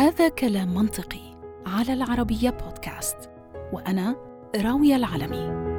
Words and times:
هذا 0.00 0.28
كلام 0.28 0.74
منطقي 0.74 1.36
على 1.66 1.92
العربية 1.92 2.50
بودكاست 2.50 3.30
وأنا 3.72 4.16
راوية 4.56 4.96
العلمي. 4.96 5.70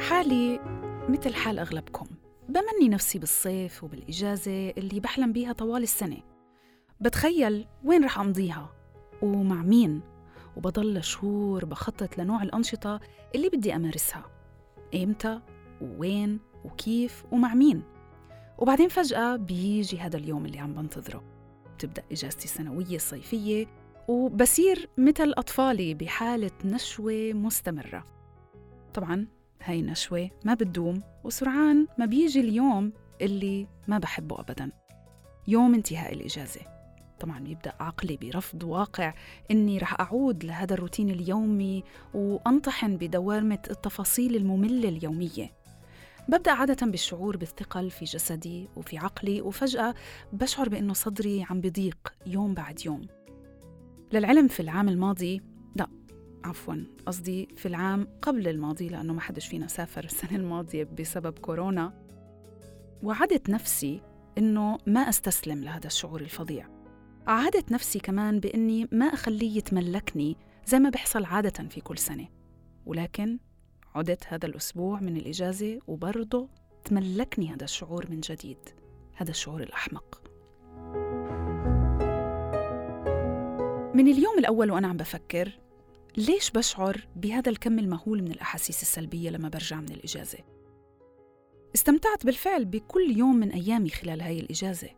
حالي 0.00 0.60
مثل 1.08 1.34
حال 1.34 1.58
أغلبكم 1.58 2.06
بمني 2.48 2.88
نفسي 2.88 3.18
بالصيف 3.18 3.84
وبالإجازة 3.84 4.70
اللي 4.70 5.00
بحلم 5.00 5.32
بيها 5.32 5.52
طوال 5.52 5.82
السنة. 5.82 6.18
بتخيل 7.00 7.66
وين 7.84 8.04
رح 8.04 8.18
أمضيها 8.18 8.72
ومع 9.22 9.62
مين؟ 9.62 10.00
وبضل 10.56 11.04
شهور 11.04 11.64
بخطط 11.64 12.18
لنوع 12.18 12.42
الأنشطة 12.42 13.00
اللي 13.34 13.48
بدي 13.48 13.76
أمارسها. 13.76 14.24
إمتى؟ 14.94 15.40
ووين؟ 15.82 16.47
وكيف 16.64 17.24
ومع 17.32 17.54
مين. 17.54 17.82
وبعدين 18.58 18.88
فجأة 18.88 19.36
بيجي 19.36 19.98
هذا 19.98 20.16
اليوم 20.16 20.46
اللي 20.46 20.58
عم 20.58 20.74
بنتظره. 20.74 21.24
بتبدأ 21.76 22.02
إجازتي 22.12 22.44
السنوية 22.44 22.96
الصيفية 22.96 23.66
وبصير 24.08 24.88
مثل 24.98 25.34
أطفالي 25.36 25.94
بحالة 25.94 26.50
نشوة 26.64 27.32
مستمرة. 27.32 28.06
طبعاً 28.94 29.26
هاي 29.62 29.80
النشوة 29.80 30.30
ما 30.44 30.54
بتدوم 30.54 31.02
وسرعان 31.24 31.86
ما 31.98 32.06
بيجي 32.06 32.40
اليوم 32.40 32.92
اللي 33.22 33.66
ما 33.88 33.98
بحبه 33.98 34.40
أبداً. 34.40 34.70
يوم 35.48 35.74
انتهاء 35.74 36.14
الإجازة. 36.14 36.60
طبعا 37.20 37.38
بيبدأ 37.38 37.72
عقلي 37.80 38.16
برفض 38.16 38.64
واقع 38.64 39.14
إني 39.50 39.78
رح 39.78 40.00
أعود 40.00 40.44
لهذا 40.44 40.74
الروتين 40.74 41.10
اليومي 41.10 41.84
وأنطحن 42.14 42.96
بدوامة 42.96 43.58
التفاصيل 43.70 44.36
المملة 44.36 44.88
اليومية. 44.88 45.57
ببدأ 46.28 46.50
عادة 46.50 46.86
بالشعور 46.86 47.36
بالثقل 47.36 47.90
في 47.90 48.04
جسدي 48.04 48.68
وفي 48.76 48.98
عقلي 48.98 49.40
وفجأة 49.40 49.94
بشعر 50.32 50.68
بأنه 50.68 50.92
صدري 50.92 51.46
عم 51.50 51.60
بضيق 51.60 52.14
يوم 52.26 52.54
بعد 52.54 52.86
يوم. 52.86 53.06
للعلم 54.12 54.48
في 54.48 54.60
العام 54.60 54.88
الماضي 54.88 55.42
لا 55.76 55.88
عفوا 56.44 56.84
قصدي 57.06 57.48
في 57.56 57.66
العام 57.66 58.08
قبل 58.22 58.48
الماضي 58.48 58.88
لأنه 58.88 59.12
ما 59.12 59.20
حدش 59.20 59.46
فينا 59.46 59.66
سافر 59.66 60.04
السنة 60.04 60.36
الماضية 60.36 60.84
بسبب 60.84 61.38
كورونا 61.38 61.92
وعدت 63.02 63.50
نفسي 63.50 64.02
إنه 64.38 64.78
ما 64.86 65.00
أستسلم 65.00 65.64
لهذا 65.64 65.86
الشعور 65.86 66.20
الفظيع. 66.20 66.68
عادت 67.26 67.72
نفسي 67.72 67.98
كمان 67.98 68.40
بإني 68.40 68.88
ما 68.92 69.06
أخليه 69.06 69.56
يتملكني 69.56 70.36
زي 70.66 70.78
ما 70.78 70.90
بيحصل 70.90 71.24
عادة 71.24 71.68
في 71.68 71.80
كل 71.80 71.98
سنة. 71.98 72.28
ولكن 72.86 73.38
عدت 73.98 74.26
هذا 74.26 74.46
الأسبوع 74.46 75.00
من 75.00 75.16
الإجازة 75.16 75.78
وبرضه 75.86 76.48
تملكني 76.84 77.54
هذا 77.54 77.64
الشعور 77.64 78.10
من 78.10 78.20
جديد 78.20 78.58
هذا 79.14 79.30
الشعور 79.30 79.62
الأحمق 79.62 80.22
من 83.94 84.08
اليوم 84.08 84.38
الأول 84.38 84.70
وأنا 84.70 84.88
عم 84.88 84.96
بفكر 84.96 85.58
ليش 86.16 86.50
بشعر 86.50 87.06
بهذا 87.16 87.50
الكم 87.50 87.78
المهول 87.78 88.22
من 88.22 88.32
الأحاسيس 88.32 88.82
السلبية 88.82 89.30
لما 89.30 89.48
برجع 89.48 89.80
من 89.80 89.92
الإجازة؟ 89.92 90.38
استمتعت 91.74 92.26
بالفعل 92.26 92.64
بكل 92.64 93.16
يوم 93.16 93.36
من 93.36 93.50
أيامي 93.50 93.90
خلال 93.90 94.20
هاي 94.20 94.40
الإجازة 94.40 94.88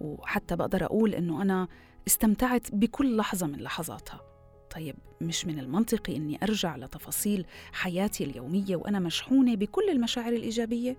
وحتى 0.00 0.56
بقدر 0.56 0.84
أقول 0.84 1.14
إنه 1.14 1.42
أنا 1.42 1.68
استمتعت 2.06 2.74
بكل 2.74 3.16
لحظة 3.16 3.46
من 3.46 3.58
لحظاتها 3.58 4.35
طيب 4.76 4.96
مش 5.20 5.46
من 5.46 5.58
المنطقي 5.58 6.16
إني 6.16 6.38
أرجع 6.42 6.76
لتفاصيل 6.76 7.46
حياتي 7.72 8.24
اليومية 8.24 8.76
وأنا 8.76 8.98
مشحونة 8.98 9.54
بكل 9.54 9.90
المشاعر 9.90 10.32
الإيجابية؟ 10.32 10.96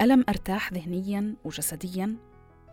ألم 0.00 0.24
أرتاح 0.28 0.72
ذهنياً 0.72 1.34
وجسدياً؟ 1.44 2.16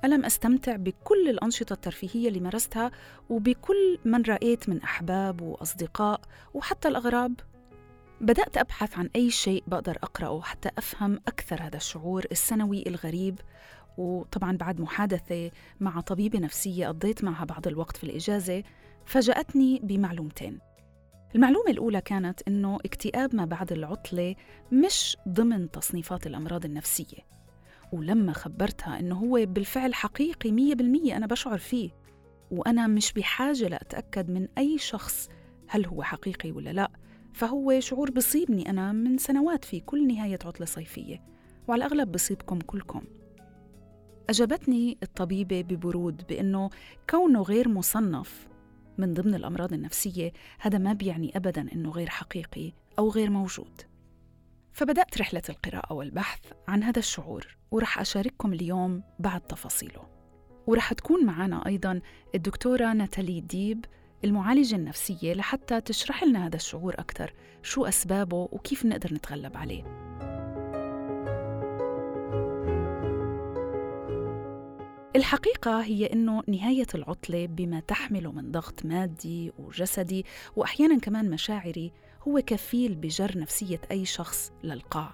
ألم 0.06 0.26
أستمتع 0.26 0.76
بكل 0.76 1.30
الأنشطة 1.30 1.74
الترفيهية 1.74 2.28
اللي 2.28 2.40
مارستها 2.40 2.92
وبكل 3.30 4.00
من 4.06 4.22
رأيت 4.22 4.70
من 4.70 4.82
أحباب 4.82 5.42
وأصدقاء 5.42 6.22
وحتى 6.54 6.88
الأغراب؟ 6.88 7.34
بدأت 8.22 8.58
أبحث 8.58 8.98
عن 8.98 9.10
أي 9.16 9.32
شيء 9.32 9.64
بقدر 9.68 9.98
أقرأه 10.04 10.42
حتى 10.42 10.70
أفهم 10.78 11.20
أكثر 11.28 11.62
هذا 11.62 11.78
الشعور 11.78 12.26
السنوي 12.32 12.84
الغريب 12.88 13.40
وطبعا 13.98 14.58
بعد 14.58 14.82
محادثة 14.82 15.52
مع 15.80 16.02
طبيبة 16.02 16.40
نفسية 16.40 16.88
قضيت 16.88 17.24
معها 17.24 17.46
بعض 17.46 17.68
الوقت 17.68 17.98
في 17.98 18.04
الإجازة 18.04 18.64
فاجأتني 19.10 19.80
بمعلومتين. 19.84 20.60
المعلومة 21.36 21.72
الأولى 21.72 22.02
كانت 22.02 22.42
إنه 22.48 22.76
اكتئاب 22.86 23.36
ما 23.36 23.46
بعد 23.46 23.72
العطلة 23.72 24.36
مش 24.72 25.18
ضمن 25.28 25.72
تصنيفات 25.72 26.28
الأمراض 26.28 26.66
النفسية 26.66 27.18
ولما 27.94 28.34
خبرتها 28.34 29.00
إنه 29.00 29.16
هو 29.16 29.46
بالفعل 29.46 29.94
حقيقي 29.94 30.52
مية 30.52 30.76
بالمية 30.76 31.18
أنا 31.18 31.28
بشعر 31.28 31.58
فيه 31.58 31.90
وأنا 32.52 32.88
مش 32.88 33.14
بحاجة 33.14 33.68
لأتأكد 33.68 34.30
من 34.30 34.48
أي 34.58 34.78
شخص 34.78 35.30
هل 35.68 35.86
هو 35.86 36.04
حقيقي 36.04 36.52
ولا 36.52 36.70
لا. 36.70 36.92
فهو 37.34 37.80
شعور 37.80 38.12
بصيبني 38.12 38.70
أنا 38.70 38.92
من 38.92 39.18
سنوات 39.18 39.66
في 39.66 39.80
كل 39.80 40.08
نهاية 40.08 40.40
عطلة 40.46 40.66
صيفية 40.66 41.22
وعلى 41.68 41.86
الأغلب 41.86 42.12
بصيبكم 42.12 42.60
كلكم. 42.60 43.02
أجابتني 44.30 44.98
الطبيبة 45.04 45.62
ببرود 45.62 46.24
بأنه 46.30 46.70
كونه 47.10 47.42
غير 47.42 47.70
مصنف 47.70 48.49
من 49.00 49.14
ضمن 49.14 49.36
الأمراض 49.36 49.74
النفسية 49.74 50.34
هذا 50.60 50.78
ما 50.78 50.94
بيعني 50.94 51.38
أبدا 51.38 51.62
أنه 51.74 51.92
غير 51.92 52.10
حقيقي 52.10 52.74
أو 53.00 53.10
غير 53.10 53.30
موجود. 53.30 53.82
فبدأت 54.74 55.18
رحلة 55.18 55.42
القراءة 55.50 55.94
والبحث 55.94 56.40
عن 56.68 56.84
هذا 56.84 57.00
الشعور 57.00 57.58
ورح 57.72 58.00
أشارككم 58.00 58.54
اليوم 58.54 59.04
بعض 59.20 59.42
تفاصيله. 59.42 60.10
ورح 60.68 60.94
تكون 60.94 61.26
معنا 61.26 61.66
أيضا 61.66 62.02
الدكتورة 62.36 62.94
ناتالي 62.94 63.42
ديب 63.42 63.86
المعالجة 64.24 64.76
النفسية 64.76 65.34
لحتى 65.34 65.82
تشرح 65.82 66.24
لنا 66.24 66.48
هذا 66.48 66.56
الشعور 66.56 66.94
أكثر 66.94 67.34
شو 67.64 67.86
أسبابه 67.86 68.50
وكيف 68.52 68.86
نقدر 68.86 69.14
نتغلب 69.14 69.58
عليه. 69.58 70.09
الحقيقة 75.16 75.82
هي 75.82 76.06
أنه 76.06 76.44
نهاية 76.48 76.88
العطلة 76.96 77.46
بما 77.46 77.80
تحمله 77.80 78.32
من 78.32 78.52
ضغط 78.52 78.86
مادي 78.86 79.52
وجسدي 79.60 80.26
وأحيانا 80.56 81.00
كمان 81.00 81.30
مشاعري 81.30 81.92
هو 82.28 82.42
كفيل 82.42 82.96
بجر 82.96 83.38
نفسية 83.38 83.82
أي 83.92 84.06
شخص 84.06 84.52
للقاع 84.64 85.12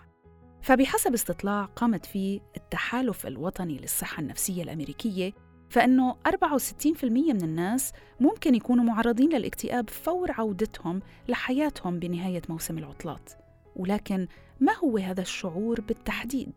فبحسب 0.62 1.14
استطلاع 1.14 1.66
قامت 1.66 2.06
فيه 2.06 2.40
التحالف 2.58 3.28
الوطني 3.28 3.78
للصحة 3.78 4.22
النفسية 4.22 4.64
الأمريكية 4.64 5.34
فإنه 5.70 6.16
64% 6.28 7.04
من 7.04 7.44
الناس 7.44 7.92
ممكن 8.20 8.56
يكونوا 8.56 8.84
معرضين 8.84 9.30
للاكتئاب 9.30 9.90
فور 9.90 10.32
عودتهم 10.32 11.02
لحياتهم 11.28 12.00
بنهاية 12.00 12.42
موسم 12.50 12.78
العطلات 12.78 13.30
ولكن 13.76 14.28
ما 14.60 14.78
هو 14.78 14.98
هذا 14.98 15.22
الشعور 15.22 15.82
بالتحديد؟ 15.82 16.54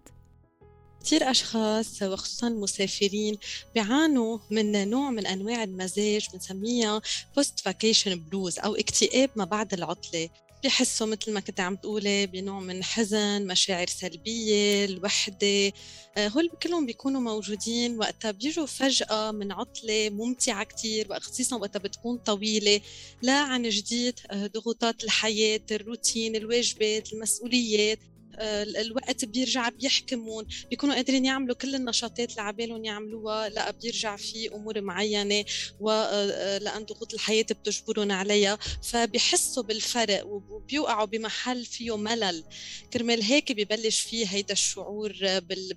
كثير 1.08 1.30
أشخاص 1.30 2.02
وخصوصا 2.02 2.48
المسافرين 2.48 3.38
بيعانوا 3.74 4.38
من 4.50 4.90
نوع 4.90 5.10
من 5.10 5.26
أنواع 5.26 5.64
المزاج 5.64 6.26
بنسميها 6.32 7.02
post 7.36 7.60
vacation 7.60 8.14
blues 8.20 8.58
أو 8.58 8.74
اكتئاب 8.74 9.30
ما 9.36 9.44
بعد 9.44 9.74
العطلة. 9.74 10.28
بيحسوا 10.62 11.06
مثل 11.06 11.32
ما 11.32 11.40
كنت 11.40 11.60
عم 11.60 11.76
تقولي 11.76 12.26
بنوع 12.26 12.60
من 12.60 12.84
حزن 12.84 13.46
مشاعر 13.46 13.86
سلبية 13.86 14.84
الوحدة. 14.84 15.72
آه، 16.16 16.28
هول 16.28 16.50
كلهم 16.62 16.86
بيكونوا 16.86 17.20
موجودين 17.20 17.98
وقتها 17.98 18.30
بيجوا 18.30 18.66
فجأة 18.66 19.30
من 19.30 19.52
عطلة 19.52 20.10
ممتعة 20.10 20.64
كتير 20.64 21.06
وخصيصا 21.10 21.56
وقتها 21.56 21.78
بتكون 21.80 22.16
طويلة 22.18 22.80
لا 23.22 23.38
عن 23.38 23.68
جديد 23.68 24.20
آه، 24.30 24.46
ضغوطات 24.46 25.04
الحياة 25.04 25.60
الروتين 25.70 26.36
الواجبات 26.36 27.12
المسؤوليات. 27.12 27.98
الوقت 28.40 29.24
بيرجع 29.24 29.68
بيحكمون 29.68 30.46
بيكونوا 30.70 30.94
قادرين 30.94 31.24
يعملوا 31.24 31.54
كل 31.54 31.74
النشاطات 31.74 32.30
اللي 32.30 32.42
عبالهم 32.42 32.84
يعملوها 32.84 33.48
لا 33.48 33.70
بيرجع 33.70 34.16
في 34.16 34.54
أمور 34.54 34.80
معينة 34.80 35.44
ولان 35.80 36.82
آه، 36.82 36.86
ضغوط 36.88 37.14
الحياة 37.14 37.42
بتجبرهم 37.42 38.12
عليها 38.12 38.58
فبيحسوا 38.82 39.62
بالفرق 39.62 40.26
وبيوقعوا 40.26 41.04
بمحل 41.04 41.64
فيه 41.64 41.96
ملل. 41.96 42.44
كرمال 42.92 43.22
هيك 43.22 43.52
ببلش 43.52 44.00
فيه 44.00 44.26
هيدا 44.26 44.52
الشعور 44.52 45.12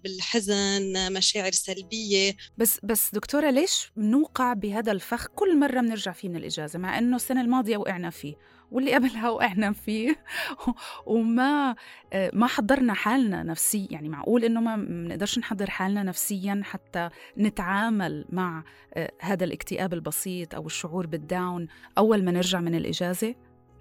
بالحزن 0.03 1.13
مشاعر 1.13 1.51
سلبية. 1.51 2.35
بس 2.57 2.79
بس 2.83 3.09
دكتورة 3.13 3.49
ليش 3.49 3.91
بنوقع 3.95 4.53
بهذا 4.53 4.91
الفخ 4.91 5.27
كل 5.27 5.57
مرة 5.59 5.81
بنرجع 5.81 6.11
فيه 6.11 6.29
من 6.29 6.35
الإجازة 6.35 6.79
مع 6.79 6.97
إنه 6.97 7.15
السنة 7.15 7.41
الماضية 7.41 7.77
وقعنا 7.77 8.09
فيه؟ 8.09 8.35
واللي 8.71 8.93
قبلها 8.93 9.29
وقعنا 9.29 9.71
فيه. 9.71 10.15
وما 11.05 11.75
آه، 12.13 12.31
ما 12.33 12.47
حضرنا 12.47 12.93
حالنا 12.93 13.43
نفسيا 13.43 13.87
يعني 13.91 14.09
معقول 14.09 14.43
إنه 14.43 14.61
ما 14.61 14.75
بنقدرش 14.75 15.39
نحضر 15.39 15.69
حالنا 15.69 16.03
نفسيا 16.03 16.61
حتى 16.63 17.09
نتعامل 17.37 18.25
مع 18.29 18.63
آه، 18.93 19.11
هذا 19.21 19.43
الاكتئاب 19.43 19.93
البسيط 19.93 20.55
أو 20.55 20.65
الشعور 20.65 21.07
بالداون 21.07 21.67
أول 21.97 22.23
ما 22.23 22.31
نرجع 22.31 22.59
من 22.59 22.75
الإجازة؟ 22.75 23.35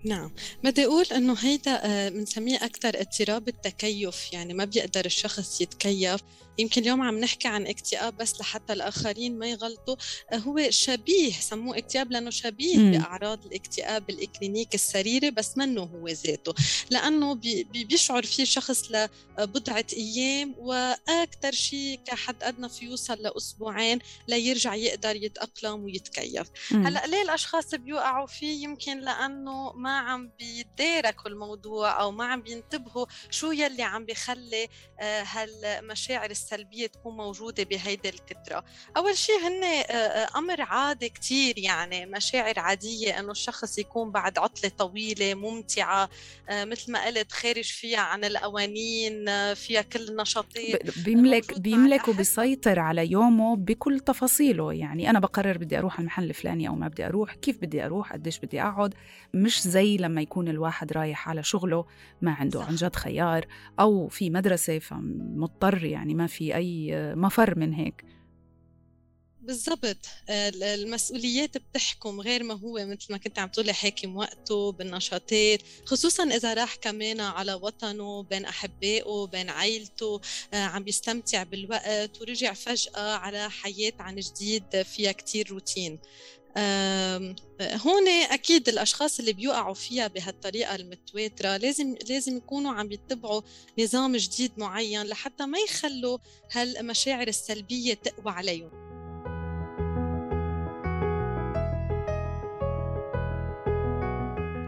نعم. 0.05 0.33
بدي 0.65 0.85
أقول 0.85 1.05
أنه 1.05 1.37
هيدا 1.39 2.09
بنسميه 2.09 2.59
آه 2.59 2.65
أكثر 2.65 3.01
اضطراب 3.01 3.49
التكيف. 3.49 4.33
يعني 4.33 4.55
ما 4.55 4.65
بيقدر 4.65 5.05
الشخص 5.05 5.61
يتكيف. 5.61 6.21
يمكن 6.59 6.83
اليوم 6.83 7.03
عم 7.03 7.19
نحكي 7.19 7.49
عن 7.49 7.67
اكتئاب 7.67 8.17
بس 8.17 8.41
لحتى 8.41 8.73
الآخرين 8.73 9.39
ما 9.39 9.47
يغلطوا. 9.47 9.97
آه 10.33 10.37
هو 10.37 10.71
شبيه 10.71 11.33
سموه 11.33 11.79
اكتئاب 11.79 12.13
لأنه 12.13 12.31
شبيه 12.31 12.79
م. 12.79 12.91
بأعراض 12.91 13.47
الاكتئاب 13.47 14.11
الإكلينيكي 14.11 14.75
السريري 14.75 15.31
بس 15.31 15.59
منه 15.59 15.83
هو 15.83 16.09
ذاته. 16.09 16.55
لأنه 16.91 17.35
بي 17.35 17.65
بيشعر 17.65 18.23
فيه 18.23 18.45
شخص 18.45 18.91
لبضعة 19.39 19.87
أيام 19.93 20.55
وأكثر 20.59 21.53
شيء 21.53 22.01
كحد 22.05 22.43
أدنى 22.43 22.69
في 22.69 22.85
يوصل 22.85 23.15
لأسبوعين 23.15 23.99
ليرجع 24.29 24.75
يقدر 24.75 25.17
يتأقلم 25.17 25.85
ويتكيف. 25.85 26.47
هلأ 26.71 27.07
ليه 27.07 27.23
الأشخاص 27.23 27.75
بيوقعوا 27.75 28.27
فيه؟ 28.27 28.65
يمكن 28.65 29.01
لأنه 29.01 29.73
ما 29.73 29.90
ما 29.91 29.99
عم 29.99 30.31
بيداركوا 30.39 31.31
الموضوع 31.31 32.01
أو 32.01 32.11
ما 32.11 32.25
عم 32.25 32.43
بينتبهوا 32.43 33.07
شو 33.31 33.51
يلي 33.51 33.83
عم 33.83 34.05
بيخلي 34.05 34.69
آه، 35.01 35.23
هالمشاعر 35.23 36.31
السلبية 36.31 36.87
تكون 36.87 37.17
موجودة 37.17 37.65
بهيدي 37.65 38.09
الكتره 38.09 38.65
أول 38.97 39.17
شيء 39.17 39.39
هن 39.39 39.65
آه، 39.65 39.95
آه، 39.95 40.39
أمر 40.39 40.61
عادي 40.61 41.09
كثير 41.09 41.59
يعني 41.59 42.07
مشاعر 42.07 42.59
عادية 42.59 43.19
إنه 43.19 43.31
الشخص 43.31 43.79
يكون 43.79 44.11
بعد 44.11 44.39
عطلة 44.39 44.71
طويلة 44.79 45.35
ممتعة 45.35 46.09
مثل 46.51 46.93
ما 46.93 47.07
قلت 47.07 47.33
خارج 47.33 47.65
فيها 47.65 48.01
عن 48.01 48.25
القوانين 48.25 49.25
فيها 49.55 49.83
كل 49.83 50.09
النشاطات 50.09 50.99
بيملك 51.05 51.59
بيملك 51.61 52.09
وبيسيطر 52.09 52.79
على 52.79 53.11
يومه 53.11 53.57
بكل 53.57 54.01
تفاصيله. 54.01 54.73
يعني 54.73 55.11
أنا 55.11 55.19
بقرر 55.21 55.59
بدي 55.59 55.79
أروح 55.79 55.95
على 55.95 56.01
المحل 56.01 56.25
الفلاني 56.25 56.69
أو 56.69 56.75
ما 56.75 56.89
بدي 56.89 57.07
أروح 57.07 57.35
كيف 57.35 57.59
بدي 57.59 57.85
أروح 57.85 58.13
قديش 58.13 58.39
بدي 58.39 58.63
أقعد 58.63 58.95
مش 59.35 59.63
زي 59.63 59.80
زي 59.81 59.97
لما 59.97 60.23
يكون 60.23 60.49
الواحد 60.49 60.93
رايح 60.93 61.29
على 61.29 61.43
شغله 61.43 61.85
ما 62.23 62.33
عنده 62.33 62.61
صح. 62.61 62.69
عن 62.69 62.75
جد 62.75 62.97
خيار 62.97 63.47
أو 63.81 64.09
في 64.09 64.31
مدرسة 64.31 64.79
فمضطر 64.79 65.85
يعني 65.85 66.15
ما 66.15 66.27
في 66.27 66.55
أي 66.55 66.93
مفر 67.15 67.59
من 67.59 67.73
هيك. 67.73 68.05
بالضبط. 69.41 70.07
المسؤوليات 70.63 71.57
بتحكم 71.57 72.21
غير 72.21 72.43
ما 72.43 72.55
هو 72.55 72.87
مثل 72.87 73.13
ما 73.13 73.19
كنت 73.19 73.39
عم 73.39 73.49
تقولي 73.49 73.73
حاكم 73.73 74.17
وقته 74.17 74.73
بالنشاطات 74.73 75.63
خصوصا 75.85 76.25
إذا 76.25 76.55
راح 76.55 76.75
كمان 76.75 77.21
على 77.21 77.55
وطنه 77.55 78.23
بين 78.23 78.45
أحبائه 78.45 79.27
بين 79.33 79.51
عائلته 79.51 80.21
آه، 80.55 80.57
عم 80.57 80.85
بيستمتع 80.85 81.43
بالوقت 81.43 82.21
ورجع 82.21 82.53
فجأة 82.53 83.17
على 83.17 83.51
حياة 83.51 83.93
عن 83.99 84.17
جديد 84.17 84.83
فيها 84.83 85.13
كتير 85.13 85.51
روتين. 85.51 85.99
هون 87.63 88.09
أكيد 88.31 88.69
الأشخاص 88.69 89.19
اللي 89.19 89.33
بيوقعوا 89.33 89.75
فيها 89.75 90.07
بهالطريقة 90.07 90.75
المتواترة 90.75 91.57
لازم 91.57 91.95
لازم 92.09 92.37
يكونوا 92.37 92.73
عم 92.73 92.93
يتبعوا 92.93 93.43
نظام 93.79 94.17
جديد 94.17 94.53
معين 94.57 95.03
لحتى 95.03 95.47
ما 95.47 95.59
يخلوا 95.59 96.19
هالمشاعر 96.53 97.29
السلبية 97.29 97.95
تقوى 97.95 98.33
عليهم. 98.33 98.71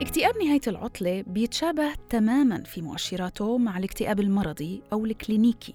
اكتئاب 0.02 0.38
نهاية 0.38 0.61
العطلة 0.67 1.25
بيتشابه 1.26 1.94
تماما 2.11 2.62
في 2.62 2.82
مؤشراته 2.82 3.58
مع 3.58 3.78
الاكتئاب 3.78 4.20
المرضي 4.20 4.82
أو 4.93 5.05
الكلينيكي. 5.05 5.75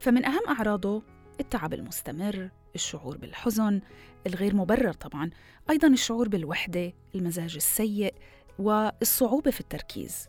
فمن 0.00 0.24
أهم 0.24 0.46
أعراضه 0.48 1.02
التعب 1.40 1.74
المستمر 1.74 2.50
الشعور 2.74 3.16
بالحزن 3.16 3.80
الغير 4.26 4.54
مبرر 4.54 4.92
طبعا 4.92 5.30
أيضا 5.70 5.88
الشعور 5.88 6.28
بالوحدة 6.28 6.92
المزاج 7.14 7.54
السيء 7.54 8.14
والصعوبة 8.58 9.50
في 9.50 9.60
التركيز. 9.60 10.28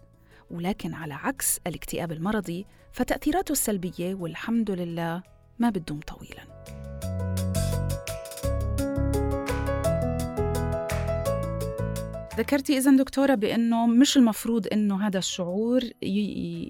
ولكن 0.52 0.94
على 0.94 1.14
عكس 1.14 1.60
الاكتئاب 1.68 2.12
المرضي 2.12 2.66
فتأثيراته 2.92 3.52
السلبية 3.52 4.16
والحمد 4.16 4.72
لله 4.72 5.24
ما 5.60 5.70
بتدوم 5.70 6.00
طويلا. 6.00 6.85
ذكرتي 12.38 12.78
إذا 12.78 12.92
دكتورة 12.92 13.36
بأنه 13.36 13.88
مش 13.88 14.18
المفروض 14.18 14.68
أنه 14.74 15.08
هذا 15.08 15.20
الشعور 15.20 15.82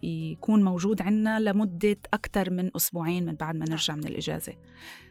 يكون 0.04 0.64
موجود 0.64 1.02
عندنا 1.02 1.40
لمدة 1.40 1.98
أكثر 2.14 2.50
من 2.50 2.72
أسبوعين 2.76 3.26
من 3.26 3.36
بعد 3.36 3.56
ما 3.56 3.66
نرجع 3.70 3.96
من 3.96 4.08
الإجازة 4.08 4.54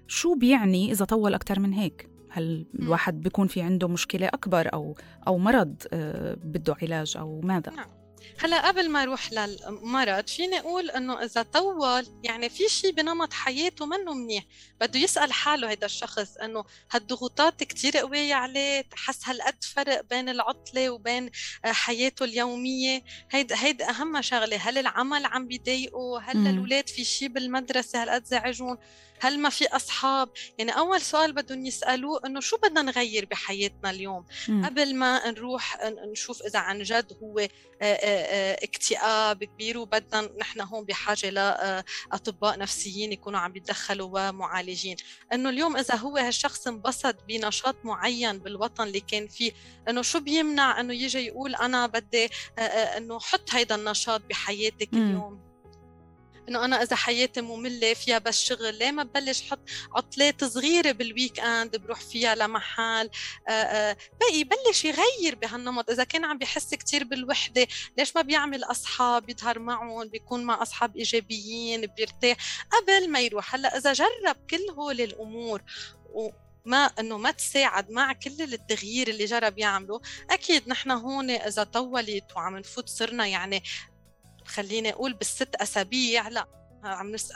شو 0.07 0.35
بيعني 0.35 0.93
إذا 0.93 1.05
طول 1.05 1.35
أكثر 1.35 1.61
من 1.61 1.73
هيك؟ 1.73 2.09
هل 2.31 2.67
الواحد 2.79 3.21
بيكون 3.21 3.47
في 3.47 3.63
عنده 3.63 3.89
مشكلة 3.89 4.27
أكبر 4.27 4.73
أو 4.73 4.97
أو 5.27 5.39
مرض 5.39 5.75
آه، 5.93 6.35
بده 6.45 6.77
علاج 6.83 7.17
أو 7.17 7.41
ماذا؟ 7.41 7.73
نعم. 7.73 8.04
هلا 8.39 8.69
قبل 8.69 8.91
ما 8.91 9.03
أروح 9.03 9.33
للمرض 9.33 10.29
فيني 10.29 10.59
أقول 10.61 10.91
إنه 10.91 11.25
إذا 11.25 11.43
طول 11.43 12.07
يعني 12.23 12.49
في 12.49 12.69
شيء 12.69 12.93
بنمط 12.93 13.33
حياته 13.33 13.87
منه 13.87 14.15
منيح. 14.15 14.45
بده 14.81 15.01
يسأل 15.01 15.33
حاله 15.33 15.73
هذا 15.73 15.87
الشخص 15.87 16.37
إنه 16.37 16.65
هالضغوطات 16.91 17.65
كثير 17.65 17.97
قوية 17.97 18.35
عليه؟ 18.35 18.85
حس 18.95 19.29
هالقد 19.29 19.65
فرق 19.65 20.01
بين 20.11 20.29
العطلة 20.29 20.91
وبين 20.91 21.31
آه، 21.65 21.73
حياته 21.73 22.25
اليومية؟ 22.25 23.03
هيد 23.31 23.53
هيد 23.53 23.83
أهم 23.83 24.23
شغلة. 24.23 24.57
هل 24.57 24.79
العمل 24.79 25.27
عم 25.27 25.47
بيضايقه؟ 25.49 26.21
هل 26.21 26.47
الاولاد 26.47 26.89
في 26.89 27.05
شيء 27.05 27.29
بالمدرسة 27.29 28.03
هالقد 28.03 28.25
زعجون 28.25 28.79
هل 29.25 29.39
ما 29.39 29.51
في 29.51 29.67
أصحاب؟ 29.67 30.29
يعني 30.59 30.71
أول 30.71 31.01
سؤال 31.01 31.33
بدهم 31.33 31.67
يسألوه 31.67 32.21
إنه 32.27 32.41
شو 32.41 32.57
بدنا 32.57 32.83
نغير 32.83 33.25
بحياتنا 33.25 33.91
اليوم؟ 33.91 34.25
م. 34.49 34.67
قبل 34.67 34.97
ما 34.97 35.31
نروح 35.31 35.79
نشوف 36.13 36.43
إذا 36.43 36.59
عن 36.59 36.83
جد 36.83 37.13
هو 37.23 37.49
اكتئاب 38.63 39.45
كبير 39.45 39.79
وبدنا 39.79 40.31
نحن 40.41 40.61
هون 40.61 40.85
بحاجة 40.85 41.31
لاطباء 41.31 42.59
نفسيين 42.59 43.13
يكونوا 43.13 43.41
عم 43.41 43.57
يتدخلوا 43.57 44.29
ومعالجين. 44.29 44.97
إنه 45.33 45.51
اليوم 45.51 45.77
إذا 45.77 45.95
هو 45.95 46.17
هالشخص 46.17 46.67
انبسط 46.67 47.17
بنشاط 47.29 47.77
معين 47.85 48.39
بالوطن 48.39 48.85
اللي 48.85 49.01
كان 49.01 49.29
فيه 49.29 49.53
إنه 49.89 50.03
شو 50.03 50.21
بيمنع 50.21 50.81
إنه 50.81 50.95
يجي 50.95 51.27
يقول 51.27 51.55
أنا 51.55 51.87
بدي 51.87 52.29
إنه 52.59 53.21
حط 53.21 53.55
هيدا 53.55 53.75
النشاط 53.75 54.23
بحياتك 54.31 54.89
اليوم؟ 54.93 55.54
إنه 56.49 56.65
أنا 56.65 56.83
إذا 56.83 56.97
حياتي 56.97 57.41
مملة 57.41 57.95
فيها 57.95 58.19
بس 58.19 58.45
شغل 58.45 58.75
ليه 58.75 58.91
ما 58.91 59.03
ببلش 59.03 59.43
أحط 59.43 59.59
عطلات 59.97 60.45
صغيرة 60.45 60.93
بال 60.93 61.41
weekend 61.41 61.77
بروح 61.77 62.01
فيها 62.01 62.35
لمحل؟ 62.35 63.11
بقي 64.21 64.35
يبلش 64.35 64.85
يغير 64.85 65.35
بهالنمط. 65.35 65.91
إذا 65.91 66.05
كان 66.05 66.25
عم 66.25 66.39
بحس 66.39 66.75
كثير 66.75 67.05
بالوحدة 67.05 67.67
ليش 67.99 68.17
ما 68.17 68.23
بيعمل 68.23 68.65
أصحاب 68.65 69.31
يظهر 69.31 69.59
معهم؟ 69.59 70.09
بيكون 70.09 70.45
مع 70.45 70.63
أصحاب 70.63 70.97
إيجابيين 70.97 71.87
بيرتاح. 71.87 72.37
قبل 72.71 73.11
ما 73.11 73.21
يروح 73.21 73.55
هلأ 73.55 73.77
إذا 73.77 73.93
جرب 73.93 74.37
كل 74.51 74.71
هول 74.79 75.01
الأمور 75.01 75.63
ما 76.65 76.91
إنه 76.99 77.19
ما 77.19 77.31
تساعد 77.31 77.91
مع 77.91 78.13
كل 78.13 78.43
التغيير 78.43 79.09
اللي 79.09 79.25
جرب 79.25 79.59
يعمله 79.59 80.01
أكيد 80.31 80.69
نحن 80.69 80.91
هون 80.91 81.31
إذا 81.31 81.65
طولت 81.65 82.25
وعم 82.37 82.57
نفوت 82.59 82.89
صرنا 82.89 83.27
يعني 83.27 83.63
خليني 84.55 84.93
أقول 84.93 85.13
بالست 85.13 85.55
أسابيع 85.55 86.29
لا. 86.29 86.47
عم 86.89 87.11
نس... 87.11 87.33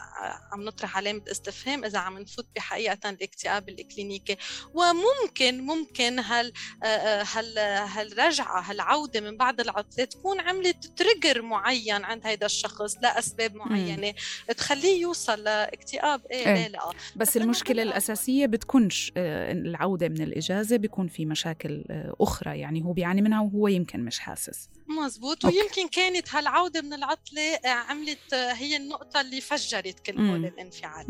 عم 0.52 0.64
نطرح 0.64 0.96
علامة 0.96 1.22
استفهام 1.30 1.84
إذا 1.84 1.98
عم 1.98 2.18
نفوت 2.18 2.46
بحقيقة 2.56 3.10
الاكتئاب 3.10 3.68
الإكلينيكي. 3.68 4.36
وممكن 4.74 5.60
ممكن 5.60 6.18
هال 6.18 6.52
هال 6.82 7.58
هالرجعة 7.58 8.60
هالعودة 8.60 9.20
من 9.20 9.36
بعد 9.36 9.60
العطلة 9.60 10.04
تكون 10.04 10.40
عملت 10.40 10.86
تريجر 10.86 11.42
معين 11.42 12.04
عند 12.04 12.26
هذا 12.26 12.46
الشخص 12.46 12.96
لأسباب 13.02 13.54
معينة 13.54 14.14
م. 14.48 14.52
تخليه 14.52 15.00
يوصل 15.00 15.44
لاكتئاب. 15.44 16.26
إيه, 16.30 16.56
إيه. 16.56 16.68
لا. 16.68 16.92
بس, 17.16 17.36
المشكلة 17.36 17.82
الأساسية 17.82 18.46
بتكونش 18.46 19.12
آه، 19.16 19.52
العودة 19.52 20.08
من 20.08 20.20
الإجازة 20.22 20.76
بيكون 20.76 21.08
في 21.08 21.26
مشاكل 21.26 21.84
آه، 21.90 22.14
أخرى. 22.20 22.58
يعني 22.58 22.84
هو 22.84 22.92
بيعاني 22.92 23.22
منها 23.22 23.40
وهو 23.40 23.68
يمكن 23.68 24.04
مش 24.04 24.18
حاسس. 24.18 24.68
مزبوط. 24.88 25.44
ويمكن 25.44 25.88
كانت 25.88 26.34
هالعودة 26.34 26.82
من 26.82 26.92
العطلة 26.92 27.54
آه، 27.64 27.68
عملت 27.68 28.34
هي 28.34 28.76
النقطة 28.76 29.20
اللي 29.20 29.37
اللي 29.38 29.58
فجرت 29.58 30.00
كل 30.00 30.20
هول 30.20 30.44
الانفعالات 30.44 31.06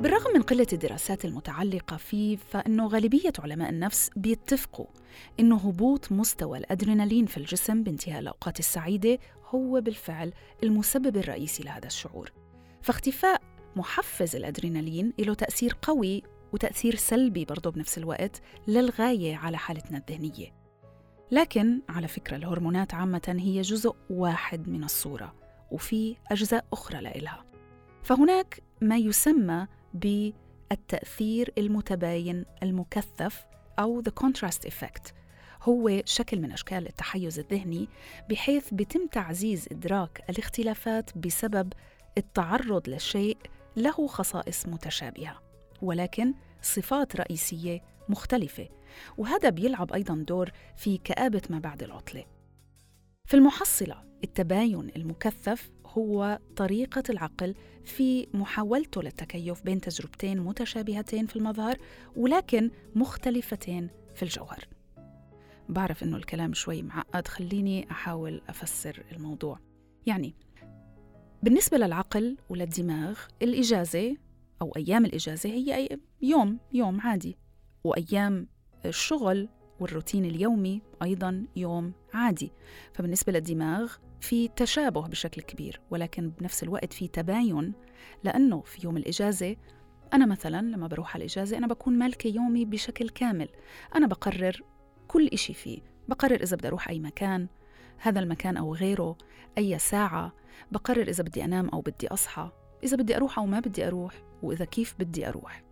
بالرغم 0.00 0.32
من 0.34 0.42
قلة 0.42 0.66
الدراسات 0.72 1.24
المتعلقة 1.24 1.96
فيه 1.96 2.36
فإنه 2.36 2.86
غالبية 2.86 3.32
علماء 3.38 3.70
النفس 3.70 4.10
بيتفقوا 4.16 4.86
إنه 5.40 5.56
هبوط 5.56 6.12
مستوى 6.12 6.58
الأدرينالين 6.58 7.26
في 7.26 7.36
الجسم 7.36 7.82
بانتهاء 7.82 8.20
الأوقات 8.20 8.58
السعيدة 8.58 9.18
هو 9.44 9.80
بالفعل 9.80 10.32
المسبب 10.62 11.16
الرئيسي 11.16 11.62
لهذا 11.62 11.86
الشعور. 11.86 12.32
فاختفاء 12.82 13.42
محفز 13.76 14.36
الأدرينالين 14.36 15.12
له 15.18 15.34
تأثير 15.34 15.76
قوي 15.82 16.22
وتأثير 16.52 16.94
سلبي 16.94 17.44
برضه 17.44 17.70
بنفس 17.70 17.98
الوقت 17.98 18.42
للغاية 18.68 19.36
على 19.36 19.58
حالتنا 19.58 19.98
الذهنية. 19.98 20.54
لكن 21.30 21.80
على 21.88 22.08
فكرة 22.08 22.36
الهرمونات 22.36 22.94
عامة 22.94 23.36
هي 23.38 23.60
جزء 23.60 23.96
واحد 24.10 24.68
من 24.68 24.84
الصورة 24.84 25.34
وفي 25.70 26.16
أجزاء 26.30 26.64
أخرى 26.72 27.00
لإلها. 27.00 27.44
فهناك 28.02 28.62
ما 28.80 28.96
يسمى 28.96 29.66
بالتأثير 29.94 31.52
المتباين 31.58 32.44
المكثف 32.62 33.46
أو 33.78 34.02
the 34.02 34.12
contrast 34.24 34.68
effect 34.68 35.12
هو 35.62 36.02
شكل 36.04 36.40
من 36.40 36.52
أشكال 36.52 36.86
التحيز 36.86 37.38
الذهني 37.38 37.88
بحيث 38.30 38.74
بتم 38.74 39.06
تعزيز 39.06 39.68
إدراك 39.72 40.24
الاختلافات 40.30 41.18
بسبب 41.18 41.72
التعرض 42.18 42.88
لشيء 42.88 43.38
له 43.76 44.06
خصائص 44.06 44.66
متشابهة. 44.66 45.47
ولكن 45.82 46.34
صفات 46.62 47.16
رئيسية 47.16 47.80
مختلفة 48.08 48.68
وهذا 49.18 49.50
بيلعب 49.50 49.92
أيضا 49.92 50.14
دور 50.14 50.50
في 50.76 50.98
كآبة 50.98 51.42
ما 51.50 51.58
بعد 51.58 51.82
العطلة. 51.82 52.24
في 53.24 53.34
المحصلة 53.34 54.04
التباين 54.24 54.90
المكثف 54.96 55.70
هو 55.86 56.38
طريقة 56.56 57.02
العقل 57.10 57.54
في 57.84 58.26
محاولته 58.34 59.02
للتكيف 59.02 59.62
بين 59.62 59.80
تجربتين 59.80 60.40
متشابهتين 60.40 61.26
في 61.26 61.36
المظهر 61.36 61.78
ولكن 62.16 62.70
مختلفتين 62.94 63.90
في 64.14 64.22
الجوهر. 64.22 64.68
بعرف 65.68 66.02
إنه 66.02 66.16
الكلام 66.16 66.54
شوي 66.54 66.82
معقد 66.82 67.28
خليني 67.28 67.90
أحاول 67.90 68.42
أفسر 68.48 69.02
الموضوع. 69.12 69.58
يعني 70.06 70.34
بالنسبة 71.42 71.78
للعقل 71.78 72.36
وللدماغ 72.48 73.18
الإجازة 73.42 74.16
أو 74.62 74.72
أيام 74.76 75.04
الإجازة 75.04 75.50
هي 75.50 75.88
يوم 76.22 76.58
يوم 76.72 77.00
عادي. 77.00 77.36
وأيام 77.84 78.48
الشغل 78.86 79.48
والروتين 79.80 80.24
اليومي 80.24 80.82
أيضا 81.02 81.46
يوم 81.56 81.92
عادي. 82.14 82.52
فبالنسبة 82.92 83.32
للدماغ 83.32 83.92
في 84.20 84.48
تشابه 84.48 85.06
بشكل 85.06 85.42
كبير 85.42 85.80
ولكن 85.90 86.30
بنفس 86.30 86.62
الوقت 86.62 86.92
في 86.92 87.08
تباين 87.08 87.72
لأنه 88.24 88.60
في 88.60 88.84
يوم 88.84 88.96
الإجازة 88.96 89.56
أنا 90.12 90.26
مثلا 90.26 90.62
لما 90.62 90.86
بروح 90.86 91.14
على 91.14 91.24
الإجازة 91.24 91.58
أنا 91.58 91.66
بكون 91.66 91.98
مالكة 91.98 92.28
يومي 92.28 92.64
بشكل 92.64 93.08
كامل. 93.08 93.48
أنا 93.94 94.06
بقرر 94.06 94.62
كل 95.08 95.26
إشي 95.26 95.54
فيه. 95.54 95.78
بقرر 96.08 96.42
إذا 96.42 96.56
بدي 96.56 96.68
أروح 96.68 96.88
أي 96.88 97.00
مكان 97.00 97.48
هذا 97.98 98.20
المكان 98.20 98.56
أو 98.56 98.74
غيره 98.74 99.16
أي 99.58 99.78
ساعة. 99.78 100.32
بقرر 100.72 101.08
إذا 101.08 101.24
بدي 101.24 101.44
أنام 101.44 101.68
أو 101.68 101.80
بدي 101.80 102.08
أصحى. 102.08 102.50
إذا 102.84 102.96
بدي 102.96 103.16
أروح 103.16 103.38
أو 103.38 103.46
ما 103.46 103.60
بدي 103.60 103.86
أروح 103.86 104.14
وإذا 104.42 104.64
كيف 104.64 104.94
بدي 104.98 105.28
أروح. 105.28 105.62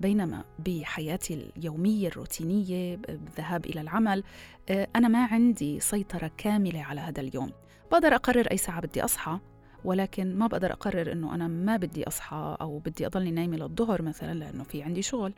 بينما 0.00 0.44
بحياتي 0.58 1.52
اليومية 1.56 2.08
الروتينية 2.08 2.96
بالذهاب 2.96 3.66
إلى 3.66 3.80
العمل 3.80 4.24
آه، 4.70 4.88
أنا 4.96 5.08
ما 5.08 5.24
عندي 5.24 5.80
سيطرة 5.80 6.30
كاملة 6.36 6.82
على 6.82 7.00
هذا 7.00 7.20
اليوم. 7.20 7.52
بقدر 7.92 8.14
أقرر 8.14 8.46
أي 8.50 8.56
ساعة 8.56 8.80
بدي 8.80 9.04
أصحى 9.04 9.38
ولكن 9.84 10.38
ما 10.38 10.46
بقدر 10.46 10.72
أقرر 10.72 11.12
إنه 11.12 11.34
أنا 11.34 11.48
ما 11.48 11.76
بدي 11.76 12.08
أصحى 12.08 12.56
أو 12.60 12.78
بدي 12.78 13.06
أضلني 13.06 13.30
نايمة 13.30 13.56
للظهر 13.56 14.02
مثلا 14.02 14.38
لأنه 14.38 14.64
في 14.64 14.82
عندي 14.82 15.02
شغل. 15.02 15.34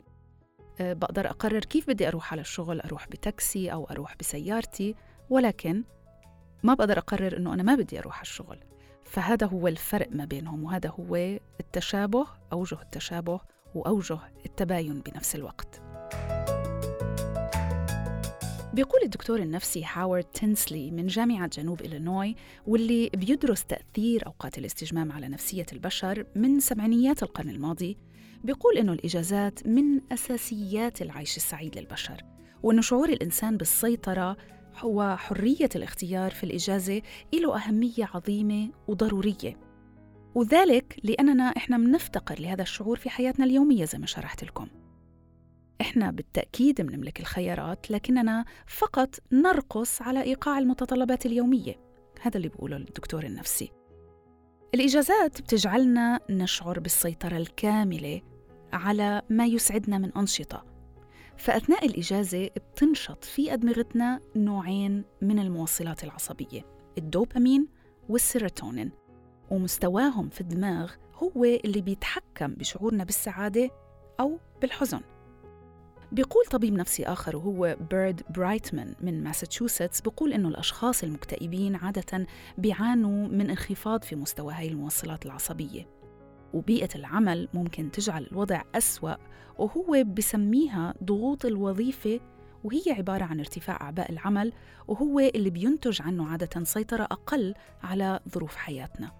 آه، 0.81 0.93
بقدر 0.93 1.29
أقرر 1.29 1.59
كيف 1.59 1.87
بدي 1.87 2.07
أروح 2.07 2.31
على 2.31 2.41
الشغل 2.41 2.81
أروح 2.81 3.07
بتاكسي 3.07 3.71
أو 3.71 3.85
أروح 3.85 4.15
بسيارتي 4.19 4.95
ولكن 5.29 5.83
ما 6.63 6.73
بقدر 6.73 6.97
أقرر 6.97 7.37
إنه 7.37 7.53
أنا 7.53 7.63
ما 7.63 7.75
بدي 7.75 7.99
أروح 7.99 8.15
على 8.15 8.21
الشغل. 8.21 8.57
فهذا 9.13 9.47
هو 9.47 9.67
الفرق 9.67 10.07
ما 10.11 10.25
بينهم 10.25 10.63
وهذا 10.63 10.89
هو 10.89 11.15
التشابه 11.59 12.27
أوجه 12.53 12.81
التشابه 12.81 13.39
وأوجه 13.75 14.19
التباين 14.45 15.01
بنفس 15.01 15.35
الوقت. 15.35 15.81
بيقول 18.73 19.01
الدكتور 19.03 19.39
النفسي 19.39 19.83
هاورد 19.93 20.23
تنسلي 20.23 20.91
من 20.91 21.07
جامعة 21.07 21.47
جنوب 21.47 21.81
إلينوي 21.81 22.35
واللي 22.67 23.09
بيدرس 23.09 23.65
تأثير 23.65 24.25
أوقات 24.25 24.57
الاستجمام 24.57 25.11
على 25.11 25.27
نفسية 25.27 25.65
البشر 25.73 26.25
من 26.35 26.59
سبعينيات 26.59 27.23
القرن 27.23 27.49
الماضي 27.49 27.97
بيقول 28.43 28.77
إنه 28.77 28.93
الإجازات 28.93 29.67
من 29.67 30.01
أساسيات 30.11 31.01
العيش 31.01 31.37
السعيد 31.37 31.77
للبشر 31.77 32.21
وإنه 32.63 32.81
شعور 32.81 33.09
الإنسان 33.09 33.57
بالسيطرة 33.57 34.37
هو 34.77 35.15
حرية 35.17 35.69
الاختيار 35.75 36.31
في 36.31 36.43
الإجازة 36.43 37.01
له 37.33 37.55
أهمية 37.57 38.09
عظيمة 38.13 38.69
وضرورية. 38.87 39.57
وذلك 40.35 40.99
لأننا 41.03 41.43
إحنا 41.43 41.77
منفتقر 41.77 42.39
لهذا 42.39 42.61
الشعور 42.61 42.97
في 42.97 43.09
حياتنا 43.09 43.45
اليومية 43.45 43.85
زي 43.85 43.97
ما 43.97 44.05
شرحت 44.05 44.43
لكم. 44.43 44.67
إحنا 45.81 46.11
بالتأكيد 46.11 46.81
بنملك 46.81 47.19
الخيارات 47.19 47.91
لكننا 47.91 48.45
فقط 48.67 49.15
نرقص 49.31 50.01
على 50.01 50.21
إيقاع 50.21 50.59
المتطلبات 50.59 51.25
اليومية. 51.25 51.75
هذا 52.21 52.37
اللي 52.37 52.47
بيقوله 52.47 52.77
الدكتور 52.77 53.23
النفسي. 53.23 53.71
الإجازات 54.75 55.41
بتجعلنا 55.41 56.19
نشعر 56.29 56.79
بالسيطرة 56.79 57.37
الكاملة 57.37 58.21
على 58.73 59.21
ما 59.29 59.45
يسعدنا 59.45 59.97
من 59.97 60.11
أنشطة 60.17 60.72
فأثناء 61.37 61.85
الإجازة 61.85 62.47
بتنشط 62.47 63.23
في 63.23 63.53
أدمغتنا 63.53 64.19
نوعين 64.35 65.03
من 65.21 65.39
الموصلات 65.39 66.03
العصبية 66.03 66.65
الدوبامين 66.97 67.67
والسيروتونين. 68.09 68.91
ومستواهم 69.51 70.29
في 70.29 70.41
الدماغ 70.41 70.91
هو 71.15 71.43
اللي 71.43 71.81
بيتحكم 71.81 72.53
بشعورنا 72.53 73.03
بالسعادة 73.03 73.69
أو 74.19 74.39
بالحزن. 74.61 75.01
بيقول 76.11 76.45
طبيب 76.45 76.73
نفسي 76.73 77.05
آخر 77.05 77.35
وهو 77.35 77.77
بيرد 77.91 78.21
برايتمان 78.29 78.95
من 79.01 79.23
ماساتشوستس 79.23 80.01
بيقول 80.01 80.33
إنه 80.33 80.47
الأشخاص 80.47 81.03
المكتئبين 81.03 81.75
عادة 81.75 82.27
بيعانوا 82.57 83.27
من 83.27 83.49
انخفاض 83.49 84.03
في 84.03 84.15
مستوى 84.15 84.53
هاي 84.53 84.67
الموصلات 84.67 85.25
العصبية. 85.25 85.87
وبيئة 86.53 86.89
العمل 86.95 87.47
ممكن 87.53 87.91
تجعل 87.91 88.27
الوضع 88.31 88.61
أسوأ 88.75 89.15
وهو 89.57 90.03
بسميها 90.03 90.93
ضغوط 91.03 91.45
الوظيفة 91.45 92.19
وهي 92.63 92.81
عبارة 92.87 93.23
عن 93.23 93.39
ارتفاع 93.39 93.81
أعباء 93.81 94.11
العمل 94.11 94.53
وهو 94.87 95.19
اللي 95.19 95.49
بينتج 95.49 96.01
عنه 96.01 96.27
عادة 96.27 96.63
سيطرة 96.63 97.03
أقل 97.03 97.53
على 97.83 98.19
ظروف 98.29 98.55
حياتنا. 98.55 99.11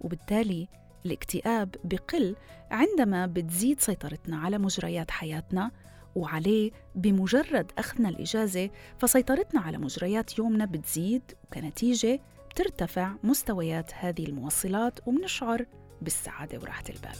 وبالتالي 0.00 0.68
الاكتئاب 1.06 1.76
بقل 1.84 2.36
عندما 2.70 3.26
بتزيد 3.26 3.80
سيطرتنا 3.80 4.36
على 4.36 4.58
مجريات 4.58 5.10
حياتنا 5.10 5.70
وعليه 6.14 6.70
بمجرد 6.94 7.72
أخذنا 7.78 8.08
الإجازة 8.08 8.70
فسيطرتنا 8.98 9.60
على 9.60 9.78
مجريات 9.78 10.38
يومنا 10.38 10.64
بتزيد 10.64 11.22
وكنتيجة 11.44 12.20
بترتفع 12.50 13.12
مستويات 13.22 13.94
هذه 13.94 14.26
الموصلات 14.26 15.00
وبنشعر 15.06 15.66
بالسعادة 16.02 16.58
وراحة 16.58 16.84
البال 16.88 17.16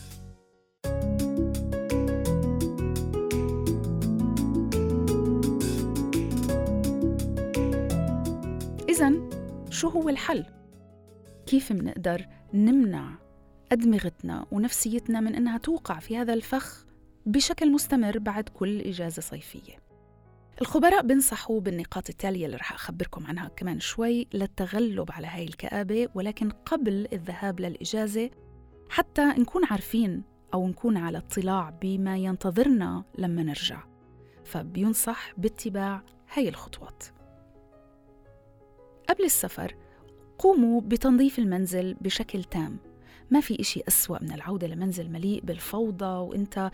إذا 8.89 9.13
شو 9.71 9.89
هو 9.89 10.09
الحل؟ 10.09 10.45
كيف 11.47 11.73
منقدر 11.73 12.27
نمنع 12.55 13.19
أدمغتنا 13.73 14.47
ونفسيتنا 14.51 15.21
من 15.21 15.35
إنها 15.35 15.59
توقع 15.59 15.99
في 15.99 16.17
هذا 16.17 16.35
الفخ 16.35 16.87
بشكل 17.27 17.73
مستمر 17.73 18.19
بعد 18.19 18.49
كل 18.49 18.81
إجازة 18.81 19.23
صيفية 19.23 19.87
الخبراء 20.61 21.03
بنصحوا 21.03 21.61
بالنقاط 21.61 22.09
التالية 22.09 22.47
اللي 22.47 22.57
رح 22.57 22.73
أخبركم 22.73 23.27
عنها 23.27 23.49
كمان 23.49 23.81
شوي 23.81 24.27
للتغلب 24.35 25.13
على 25.13 25.27
هاي 25.27 25.45
الكآبة 25.45 26.09
ولكن 26.15 26.51
قبل 26.51 27.09
الذهاب 27.13 27.61
للإجازة 27.61 28.31
حتى 28.89 29.25
نكون 29.25 29.65
عارفين 29.65 30.23
أو 30.55 30.69
نكون 30.69 30.97
على 30.97 31.19
اطلاع 31.19 31.71
بما 31.83 32.17
ينتظرنا 32.17 33.05
لما 33.19 33.43
نرجع. 33.43 33.83
فبينصح 34.45 35.33
باتباع 35.39 36.03
هاي 36.35 36.49
الخطوات. 36.49 37.05
قبل 39.09 39.25
السفر 39.25 39.77
قوموا 40.39 40.81
بتنظيف 40.81 41.39
المنزل 41.39 41.95
بشكل 41.95 42.45
تام. 42.45 42.79
ما 43.31 43.41
في 43.41 43.61
إشي 43.61 43.83
أسوأ 43.89 44.23
من 44.23 44.33
العودة 44.33 44.67
لمنزل 44.67 45.11
مليء 45.11 45.41
بالفوضى 45.41 46.05
وإنت 46.05 46.71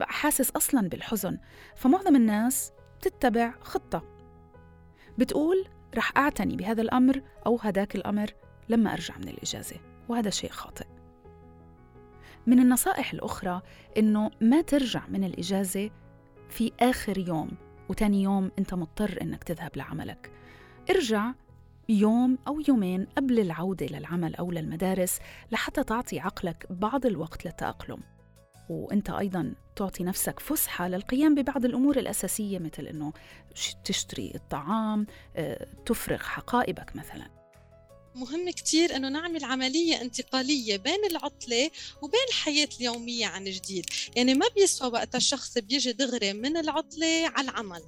حاسس 0.00 0.50
أصلا 0.50 0.88
بالحزن. 0.88 1.38
فمعظم 1.76 2.16
الناس 2.16 2.72
تتبع 3.00 3.54
خطة. 3.60 4.02
بتقول 5.18 5.68
رح 5.94 6.12
أعتني 6.16 6.56
بهذا 6.56 6.82
الأمر 6.82 7.22
أو 7.46 7.56
هداك 7.56 7.96
الأمر 7.96 8.30
لما 8.68 8.92
أرجع 8.92 9.18
من 9.18 9.28
الإجازة 9.28 9.76
وهذا 10.08 10.30
شيء 10.30 10.50
خاطئ. 10.50 10.95
من 12.46 12.58
النصائح 12.58 13.12
الأخرى 13.12 13.62
إنه 13.96 14.30
ما 14.40 14.60
ترجع 14.60 15.06
من 15.08 15.24
الإجازة 15.24 15.90
في 16.48 16.72
آخر 16.80 17.18
يوم 17.18 17.50
وتاني 17.88 18.22
يوم 18.22 18.50
أنت 18.58 18.74
مضطر 18.74 19.18
إنك 19.22 19.44
تذهب 19.44 19.76
لعملك. 19.76 20.30
ارجع 20.90 21.32
يوم 21.88 22.38
أو 22.48 22.62
يومين 22.68 23.06
قبل 23.16 23.40
العودة 23.40 23.86
للعمل 23.86 24.34
أو 24.34 24.50
للمدارس 24.50 25.18
لحتى 25.52 25.84
تعطي 25.84 26.20
عقلك 26.20 26.66
بعض 26.70 27.06
الوقت 27.06 27.44
للتأقلم. 27.44 28.00
وأنت 28.68 29.10
أيضا 29.10 29.54
تعطي 29.76 30.04
نفسك 30.04 30.40
فسحة 30.40 30.88
للقيام 30.88 31.34
ببعض 31.34 31.64
الأمور 31.64 31.96
الأساسية 31.96 32.58
مثل 32.58 32.86
إنه 32.86 33.12
تشتري 33.84 34.32
الطعام 34.34 35.06
آه، 35.36 35.66
تفرغ 35.86 36.18
حقائبك 36.18 36.96
مثلا. 36.96 37.35
مهم 38.16 38.50
كتير 38.50 38.96
أنه 38.96 39.08
نعمل 39.08 39.44
عملية 39.44 40.00
انتقالية 40.00 40.76
بين 40.76 41.04
العطلة 41.10 41.70
وبين 42.02 42.20
الحياة 42.28 42.68
اليومية 42.80 43.26
عن 43.26 43.44
جديد. 43.44 43.86
يعني 44.16 44.34
ما 44.34 44.46
بيسوى 44.56 44.88
وقت 44.92 45.14
الشخص 45.14 45.58
بيجي 45.58 45.92
دغري 45.92 46.32
من 46.32 46.56
العطلة 46.56 47.28
على 47.28 47.50
العمل 47.50 47.82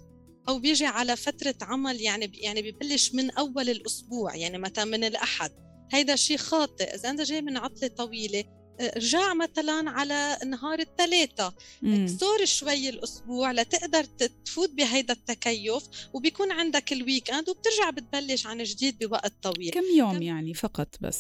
أو 0.48 0.58
بيجي 0.58 0.86
على 0.86 1.16
فترة 1.16 1.54
عمل 1.62 2.00
يعني 2.00 2.32
يعني 2.34 2.70
ببلش 2.70 3.14
من 3.14 3.30
أول 3.30 3.70
الأسبوع 3.70 4.36
يعني 4.36 4.58
مثلا 4.58 4.84
من 4.84 5.04
الأحد. 5.04 5.52
هيدا 5.92 6.16
شيء 6.16 6.36
خاطئ. 6.36 6.94
إذا 6.94 7.10
أنت 7.10 7.20
جاي 7.20 7.42
من 7.42 7.56
عطلة 7.56 7.88
طويلة 7.88 8.44
رجع 8.80 9.34
مثلا 9.34 9.90
على 9.90 10.38
نهار 10.46 10.78
الثلاثة. 10.78 11.54
اكسور 11.84 12.44
شوي 12.44 12.88
الأسبوع 12.88 13.52
لتقدر 13.52 14.04
تفوت 14.04 14.70
بهيدا 14.70 15.14
التكيف 15.14 15.82
وبيكون 16.12 16.52
عندك 16.52 16.92
ال 16.92 17.30
weekend 17.30 17.48
وبترجع 17.48 17.90
بتبلش 17.90 18.46
عن 18.46 18.62
جديد 18.62 18.98
بوقت 18.98 19.32
طويل. 19.42 19.70
كم 19.70 19.84
يوم 19.96 20.12
كم... 20.12 20.22
يعني 20.22 20.54
فقط 20.54 20.88
بس؟ 21.00 21.18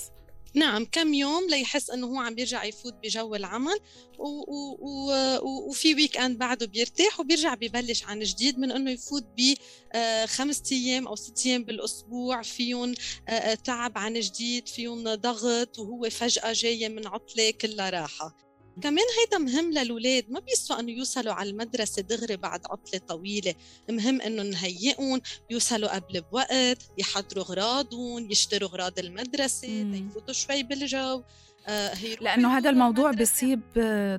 نعم 0.54 0.84
كم 0.84 1.14
يوم 1.14 1.46
ليحس 1.50 1.90
إنه 1.90 2.06
هو 2.06 2.16
عم 2.16 2.34
بيرجع 2.34 2.64
يفوت 2.64 2.94
بجو 2.94 3.34
العمل 3.34 3.78
و 4.18 4.24
و 4.24 4.76
و 4.80 5.68
وفي 5.68 5.94
weekend 5.94 6.38
بعده 6.38 6.66
بيرتاح 6.66 7.20
وبيرجع 7.20 7.54
ببلش 7.54 8.04
عن 8.04 8.20
جديد 8.20 8.58
من 8.58 8.72
إنه 8.72 8.90
يفوت 8.90 9.22
ب 9.22 9.54
آه، 9.92 10.28
أيام 10.72 11.08
أو 11.08 11.16
ست 11.16 11.46
أيام 11.46 11.64
بالأسبوع 11.64 12.42
فيهم 12.42 12.94
آه، 13.28 13.32
آه، 13.32 13.54
تعب 13.54 13.98
عن 13.98 14.20
جديد 14.20 14.68
فيهم 14.68 15.14
ضغط 15.14 15.78
وهو 15.78 16.10
فجأة 16.10 16.52
جاي 16.52 16.88
من 16.88 17.06
عطلة 17.06 17.50
كلها 17.50 17.90
راحة. 17.90 18.47
كمان 18.82 19.04
هيدا 19.20 19.38
مهم 19.38 19.72
للولاد 19.72 20.24
ما 20.28 20.40
بيسوى 20.40 20.80
إنه 20.80 20.92
يوصلوا 20.92 21.32
على 21.32 21.50
المدرسة 21.50 22.02
دغري 22.02 22.36
بعد 22.36 22.60
عطلة 22.70 23.00
طويلة. 23.08 23.54
مهم 23.90 24.20
إنه 24.20 24.42
نهيئهم 24.42 25.20
يوصلوا 25.50 25.94
قبل 25.94 26.20
بوقت 26.32 26.90
يحضروا 26.98 27.44
أغراضهم 27.44 28.30
يشتروا 28.30 28.68
أغراض 28.68 28.98
المدرسة 28.98 29.68
يفوتوا 29.68 30.34
شوي 30.34 30.62
بالجو. 30.62 31.22
آه 31.66 31.94
لأنه 32.20 32.58
هذا 32.58 32.70
الموضوع 32.70 33.10
بيصيب 33.10 33.60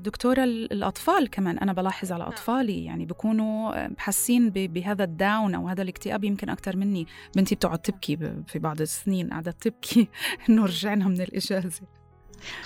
دكتورة 0.03 0.43
الأطفال 0.43 1.29
كمان. 1.29 1.57
أنا 1.57 1.73
بلاحظ 1.73 2.11
على 2.11 2.23
نعم. 2.23 2.31
أطفالي 2.31 2.85
يعني 2.85 3.05
بيكونوا 3.05 3.85
آه، 3.85 3.91
حاسين 3.97 4.49
بهذا 4.49 5.03
الداون 5.03 5.55
أو 5.55 5.67
هذا 5.67 5.81
الاكتئاب. 5.81 6.23
يمكن 6.23 6.49
أكثر 6.49 6.75
مني. 6.75 7.07
بنتي 7.35 7.55
بتقعد 7.55 7.79
تبكي 7.79 8.17
في 8.47 8.59
بعض 8.59 8.81
السنين 8.81 9.29
قعدت 9.29 9.63
تبكي. 9.63 10.07
إنه 10.49 10.65
رجعنا 10.65 11.07
من 11.07 11.21
الإجازة. 11.21 11.98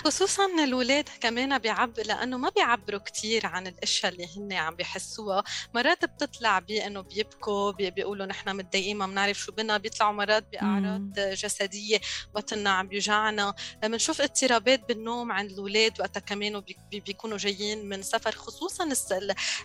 خصوصا 0.04 0.46
الاولاد 0.64 1.08
كمان 1.20 1.58
بيعب 1.58 1.98
لأنه 1.98 2.36
ما 2.36 2.48
بيعبروا 2.48 3.00
كثير 3.00 3.46
عن 3.46 3.66
الأشياء 3.66 4.12
اللي 4.12 4.26
هن 4.36 4.52
عم 4.52 4.74
بيحسوها. 4.74 5.44
مرات 5.74 6.04
بتطلع 6.04 6.58
بأنه 6.58 7.00
بيبكوا 7.00 7.70
بي 7.70 7.90
بيقولوا 7.90 8.26
نحن 8.26 8.56
متضايقين 8.56 8.96
ما 8.96 9.06
بنعرف 9.06 9.38
شو 9.38 9.52
بنا 9.52 9.76
بيطلعوا 9.76 10.12
مرات 10.12 10.46
بأعراض 10.52 11.12
جسدية 11.18 12.00
بطننا 12.34 12.70
عم 12.70 12.88
بيوجعنا. 12.88 13.54
بنشوف 13.82 14.20
اضطرابات 14.20 14.88
بالنوم 14.88 15.32
عند 15.32 15.50
الاولاد 15.50 16.00
وقتها 16.00 16.20
كمان 16.20 16.60
بي 16.60 17.00
بيكونوا 17.00 17.36
جايين 17.38 17.88
من 17.88 18.02
سفر. 18.02 18.32
خصوصا 18.32 18.88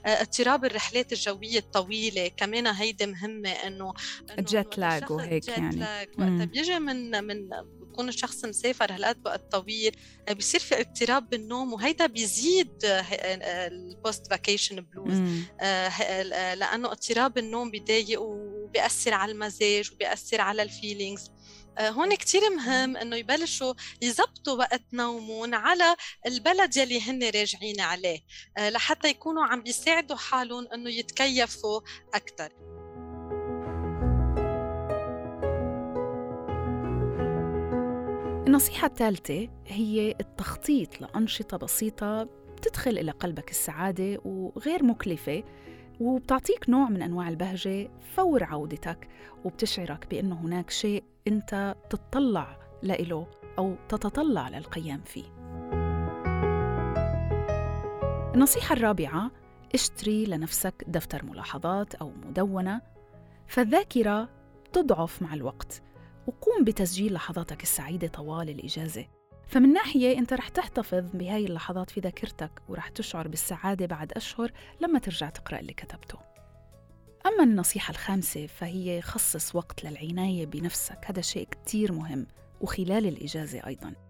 اضطراب 0.05 0.65
الرحلات 0.65 1.13
الجوية 1.13 1.59
الطويلة. 1.59 2.27
كمان 2.27 2.67
هيدي 2.67 3.05
مهمة 3.05 3.49
إنه 3.49 3.93
jet 4.39 4.77
lag 4.77 5.11
وهيك 5.11 5.47
يعني. 5.47 5.83
وقتها 6.17 6.45
بيجي 6.45 6.79
من 6.79 7.23
من 7.23 7.49
بكون 7.99 8.09
الشخص 8.09 8.45
مسافر 8.45 8.93
هالقد 8.93 9.17
وقت 9.25 9.51
طويل 9.51 9.95
آه، 10.27 10.33
بيصير 10.33 10.59
في 10.59 10.79
اضطراب 10.79 11.29
بالنوم 11.29 11.73
وهيدا 11.73 12.05
بيزيد 12.05 12.71
ال 12.83 13.12
post 13.12 14.27
vacation 14.27 14.81
blues 14.81 15.17
لأنه 16.59 16.91
اضطراب 16.91 17.37
النوم 17.37 17.71
بيضايق 17.71 18.21
وبيأثر 18.21 19.13
على 19.13 19.31
المزاج 19.31 19.91
وبيأثر 19.91 20.41
على 20.41 20.61
الفيلينغز 20.61 21.31
آه، 21.77 21.89
هون 21.89 22.15
كتير 22.15 22.49
مهم 22.49 22.97
إنه 22.97 23.15
يبلشوا 23.15 23.73
يزبطوا 24.01 24.57
وقت 24.57 24.83
نومهم 24.93 25.55
على 25.55 25.95
البلد 26.25 26.77
يلي 26.77 27.01
هن 27.01 27.23
راجعين 27.23 27.79
عليه 27.79 28.19
آه، 28.57 28.69
لحتى 28.69 29.09
يكونوا 29.09 29.43
عم 29.43 29.63
بيساعدوا 29.63 30.17
حالهم 30.17 30.67
إنه 30.73 30.89
يتكيفوا 30.89 31.81
أكثر 32.13 32.49
النصيحة 38.49 38.87
الثالثة 38.87 39.47
هي 39.67 40.15
التخطيط 40.19 41.01
لأنشطة 41.01 41.57
بسيطة 41.57 42.23
بتدخل 42.23 42.97
إلى 42.97 43.11
قلبك 43.11 43.49
السعادة 43.51 44.21
وغير 44.25 44.83
مكلفة 44.83 45.43
وبتعطيك 45.99 46.69
نوع 46.69 46.89
من 46.89 47.01
أنواع 47.01 47.29
البهجة 47.29 47.89
فور 48.15 48.43
عودتك 48.43 49.07
وبتشعرك 49.45 50.07
بأنه 50.09 50.35
هناك 50.35 50.69
شيء 50.69 51.03
أنت 51.27 51.75
تتطلع 51.89 52.57
لإله 52.83 53.27
أو 53.57 53.75
تتطلع 53.89 54.49
للقيام 54.49 55.01
فيه. 55.01 55.25
النصيحة 58.35 58.73
الرابعة 58.73 59.31
اشتري 59.73 60.25
لنفسك 60.25 60.83
دفتر 60.87 61.25
ملاحظات 61.25 61.95
أو 61.95 62.11
مدونة 62.25 62.81
فالذاكرة 63.47 64.29
تضعف 64.73 65.21
مع 65.21 65.33
الوقت 65.33 65.81
وقوم 66.29 66.63
بتسجيل 66.63 67.13
لحظاتك 67.13 67.63
السعيدة 67.63 68.07
طوال 68.07 68.49
الإجازة. 68.49 69.05
فمن 69.47 69.73
ناحية 69.73 70.17
أنت 70.17 70.33
رح 70.33 70.49
تحتفظ 70.49 71.03
بهاي 71.13 71.45
اللحظات 71.45 71.89
في 71.89 71.99
ذاكرتك 71.99 72.51
ورح 72.69 72.87
تشعر 72.87 73.27
بالسعادة 73.27 73.85
بعد 73.85 74.11
أشهر 74.11 74.51
لما 74.81 74.99
ترجع 74.99 75.29
تقرأ 75.29 75.59
اللي 75.59 75.73
كتبته. 75.73 76.19
أما 77.25 77.43
النصيحة 77.43 77.91
الخامسة 77.91 78.47
فهي 78.47 79.01
خصص 79.01 79.55
وقت 79.55 79.83
للعناية 79.83 80.45
بنفسك. 80.45 80.99
هذا 81.05 81.21
شيء 81.21 81.47
كتير 81.51 81.91
مهم 81.91 82.27
وخلال 82.61 83.05
الإجازة 83.05 83.67
أيضاً. 83.67 84.08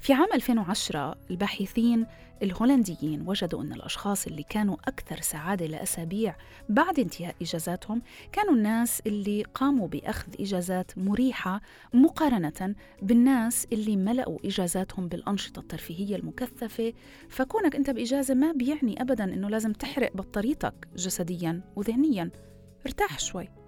في 0.00 0.12
عام 0.12 0.28
2010 0.34 1.14
الباحثين 1.30 2.06
الهولنديين 2.42 3.28
وجدوا 3.28 3.62
أن 3.62 3.72
الأشخاص 3.72 4.26
اللي 4.26 4.42
كانوا 4.42 4.76
أكثر 4.84 5.20
سعادة 5.20 5.66
لأسابيع 5.66 6.36
بعد 6.68 6.98
انتهاء 6.98 7.34
إجازاتهم 7.42 8.02
كانوا 8.32 8.54
الناس 8.54 9.02
اللي 9.06 9.42
قاموا 9.54 9.88
بأخذ 9.88 10.32
إجازات 10.40 10.98
مريحة 10.98 11.60
مقارنة 11.94 12.74
بالناس 13.02 13.66
اللي 13.72 13.96
ملأوا 13.96 14.38
إجازاتهم 14.44 15.08
بالأنشطة 15.08 15.60
الترفيهية 15.60 16.16
المكثفة. 16.16 16.92
فكونك 17.28 17.76
أنت 17.76 17.90
بإجازة 17.90 18.34
ما 18.34 18.52
بيعني 18.52 19.02
أبدا 19.02 19.24
أنه 19.24 19.48
لازم 19.48 19.72
تحرق 19.72 20.16
بطاريتك 20.16 20.88
جسديا 20.96 21.60
وذهنيا. 21.76 22.30
ارتاح 22.86 23.18
شوي. 23.18 23.59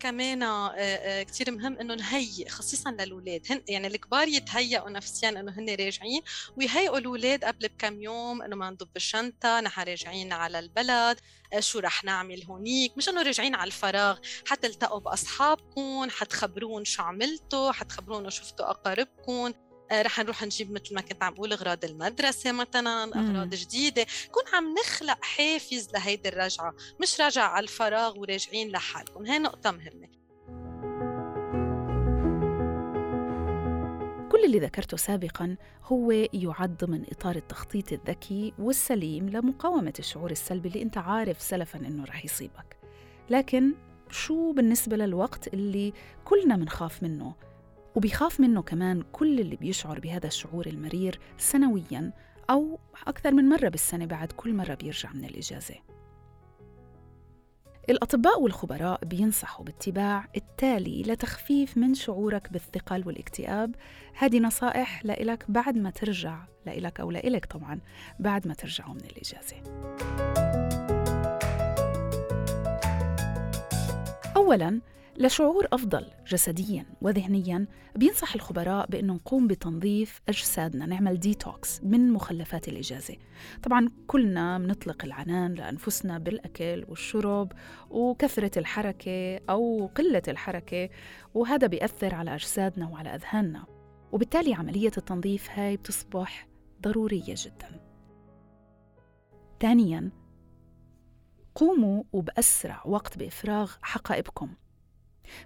كمان 0.00 0.42
آه، 0.42 0.70
آه، 0.76 1.22
كثير 1.22 1.50
مهم 1.50 1.78
إنه 1.78 1.94
نهيئ 1.94 2.48
خصيصا 2.48 2.90
للاولاد 2.90 3.42
هن 3.50 3.62
يعني 3.68 3.86
الكبار 3.86 4.28
يتهيئوا 4.28 4.90
نفسيا 4.90 5.28
إنه 5.28 5.52
هن 5.58 5.70
راجعين 5.70 6.22
ويهيئوا 6.56 6.98
الاولاد 6.98 7.44
قبل 7.44 7.68
بكم 7.68 8.02
يوم 8.02 8.42
إنه 8.42 8.56
ما 8.56 8.70
نضب 8.70 8.88
الشنطة 8.96 9.60
نحن 9.60 9.80
راجعين 9.80 10.32
على 10.32 10.58
البلد 10.58 11.20
آه، 11.52 11.60
شو 11.60 11.78
رح 11.78 12.04
نعمل 12.04 12.44
هونيك. 12.44 12.96
مش 12.96 13.08
إنه 13.08 13.22
راجعين 13.22 13.54
على 13.54 13.66
الفراغ 13.68 14.18
حتلتقوا 14.46 15.00
بأصحابكم 15.00 16.06
حتخبرون 16.10 16.84
شو 16.84 17.02
عملتوا 17.02 17.72
حتخبرون 17.72 18.30
شفتوا 18.30 18.70
أقاربكم. 18.70 19.52
رح 19.92 20.18
نروح 20.18 20.42
نجيب 20.44 20.72
مثل 20.72 20.94
ما 20.94 21.00
كنت 21.00 21.22
عم 21.22 21.34
بقول 21.34 21.52
أغراض 21.52 21.84
المدرسة 21.84 22.52
مثلا 22.52 23.04
أغراض 23.04 23.50
جديدة. 23.50 24.06
كون 24.32 24.42
عم 24.54 24.74
نخلق 24.74 25.24
حافز 25.24 25.88
لهيدي 25.94 26.28
الرجعة 26.28 26.74
مش 27.02 27.20
راجع 27.20 27.42
على 27.42 27.62
الفراغ 27.64 28.18
وراجعين 28.18 28.70
لحالكم. 28.70 29.26
هي 29.26 29.38
نقطة 29.38 29.70
مهمة. 29.70 30.08
كل 34.32 34.44
اللي 34.44 34.58
ذكرته 34.58 34.96
سابقا 34.96 35.56
هو 35.84 36.10
يعد 36.32 36.76
ضمن 36.76 37.04
إطار 37.10 37.36
التخطيط 37.36 37.92
الذكي 37.92 38.52
والسليم 38.58 39.28
لمقاومة 39.28 39.94
الشعور 39.98 40.30
السلبي 40.30 40.68
اللي 40.68 40.82
أنت 40.82 40.98
عارف 40.98 41.42
سلفا 41.42 41.78
إنه 41.78 42.04
رح 42.04 42.24
يصيبك. 42.24 42.76
لكن 43.30 43.74
شو 44.10 44.52
بالنسبة 44.52 44.96
للوقت 44.96 45.54
اللي 45.54 45.92
كلنا 46.24 46.56
بنخاف 46.56 47.02
منه؟ 47.02 47.34
وبيخاف 47.94 48.40
منه 48.40 48.62
كمان 48.62 49.02
كل 49.12 49.40
اللي 49.40 49.56
بيشعر 49.56 50.00
بهذا 50.00 50.26
الشعور 50.26 50.66
المرير 50.66 51.20
سنوياً 51.38 52.12
أو 52.50 52.78
أكثر 53.06 53.32
من 53.32 53.48
مرة 53.48 53.68
بالسنة 53.68 54.06
بعد 54.06 54.32
كل 54.32 54.54
مرة 54.54 54.74
بيرجع 54.74 55.12
من 55.12 55.24
الإجازة. 55.24 55.74
الأطباء 57.90 58.42
والخبراء 58.42 59.04
بينصحوا 59.04 59.64
باتباع 59.64 60.28
التالي 60.36 61.02
لتخفيف 61.02 61.76
من 61.76 61.94
شعورك 61.94 62.52
بالثقل 62.52 63.06
والاكتئاب. 63.06 63.74
هذه 64.14 64.38
نصائح 64.38 65.04
لإلك 65.04 65.44
بعد 65.48 65.76
ما 65.76 65.90
ترجع 65.90 66.44
لإلك 66.66 67.00
أو 67.00 67.10
لإلك 67.10 67.46
طبعا 67.46 67.80
بعد 68.20 68.48
ما 68.48 68.54
ترجعوا 68.54 68.94
من 68.94 69.04
الإجازة. 69.04 69.56
أولاً 74.36 74.80
لشعور 75.20 75.68
أفضل 75.72 76.06
جسدياً 76.26 76.86
وذهنياً 77.02 77.66
بينصح 77.96 78.34
الخبراء 78.34 78.86
بأنه 78.86 79.14
نقوم 79.14 79.46
بتنظيف 79.46 80.20
أجسادنا 80.28 80.86
نعمل 80.86 81.20
ديتوكس 81.20 81.84
من 81.84 82.12
مخلفات 82.12 82.68
الإجازة. 82.68 83.16
طبعاً 83.62 83.88
كلنا 84.06 84.58
بنطلق 84.58 85.04
العنان 85.04 85.54
لأنفسنا 85.54 86.18
بالأكل 86.18 86.84
والشرب 86.88 87.52
وكثرة 87.90 88.58
الحركة 88.58 89.40
أو 89.50 89.90
قلة 89.94 90.22
الحركة 90.28 90.88
وهذا 91.34 91.66
بيأثر 91.66 92.14
على 92.14 92.34
أجسادنا 92.34 92.88
وعلى 92.88 93.14
أذهاننا. 93.14 93.64
وبالتالي 94.12 94.54
عملية 94.54 94.92
التنظيف 94.98 95.50
هاي 95.50 95.76
بتصبح 95.76 96.48
ضرورية 96.82 97.34
جداً. 97.36 97.80
ثانياً 99.60 100.10
قوموا 101.54 102.02
وبأسرع 102.12 102.82
وقت 102.86 103.18
بإفراغ 103.18 103.72
حقائبكم. 103.82 104.54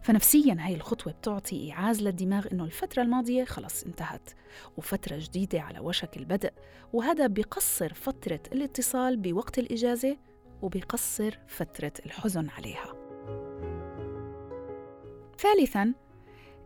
فنفسيا 0.02 0.56
هاي 0.60 0.74
الخطوة 0.74 1.12
بتعطي 1.12 1.56
إيعاز 1.56 2.02
للدماغ 2.02 2.46
إنه 2.52 2.64
الفترة 2.64 3.02
الماضية 3.02 3.44
خلص 3.44 3.84
انتهت 3.84 4.30
وفترة 4.76 5.16
جديدة 5.18 5.60
على 5.60 5.78
وشك 5.80 6.16
البدء 6.16 6.52
وهذا 6.92 7.26
بيقصر 7.26 7.94
فترة 7.94 8.40
الاتصال 8.52 9.16
بوقت 9.16 9.58
الإجازة 9.58 10.16
وبيقصر 10.62 11.38
فترة 11.48 11.92
الحزن 12.06 12.48
عليها. 12.48 12.94
ثالثاً 15.38 15.94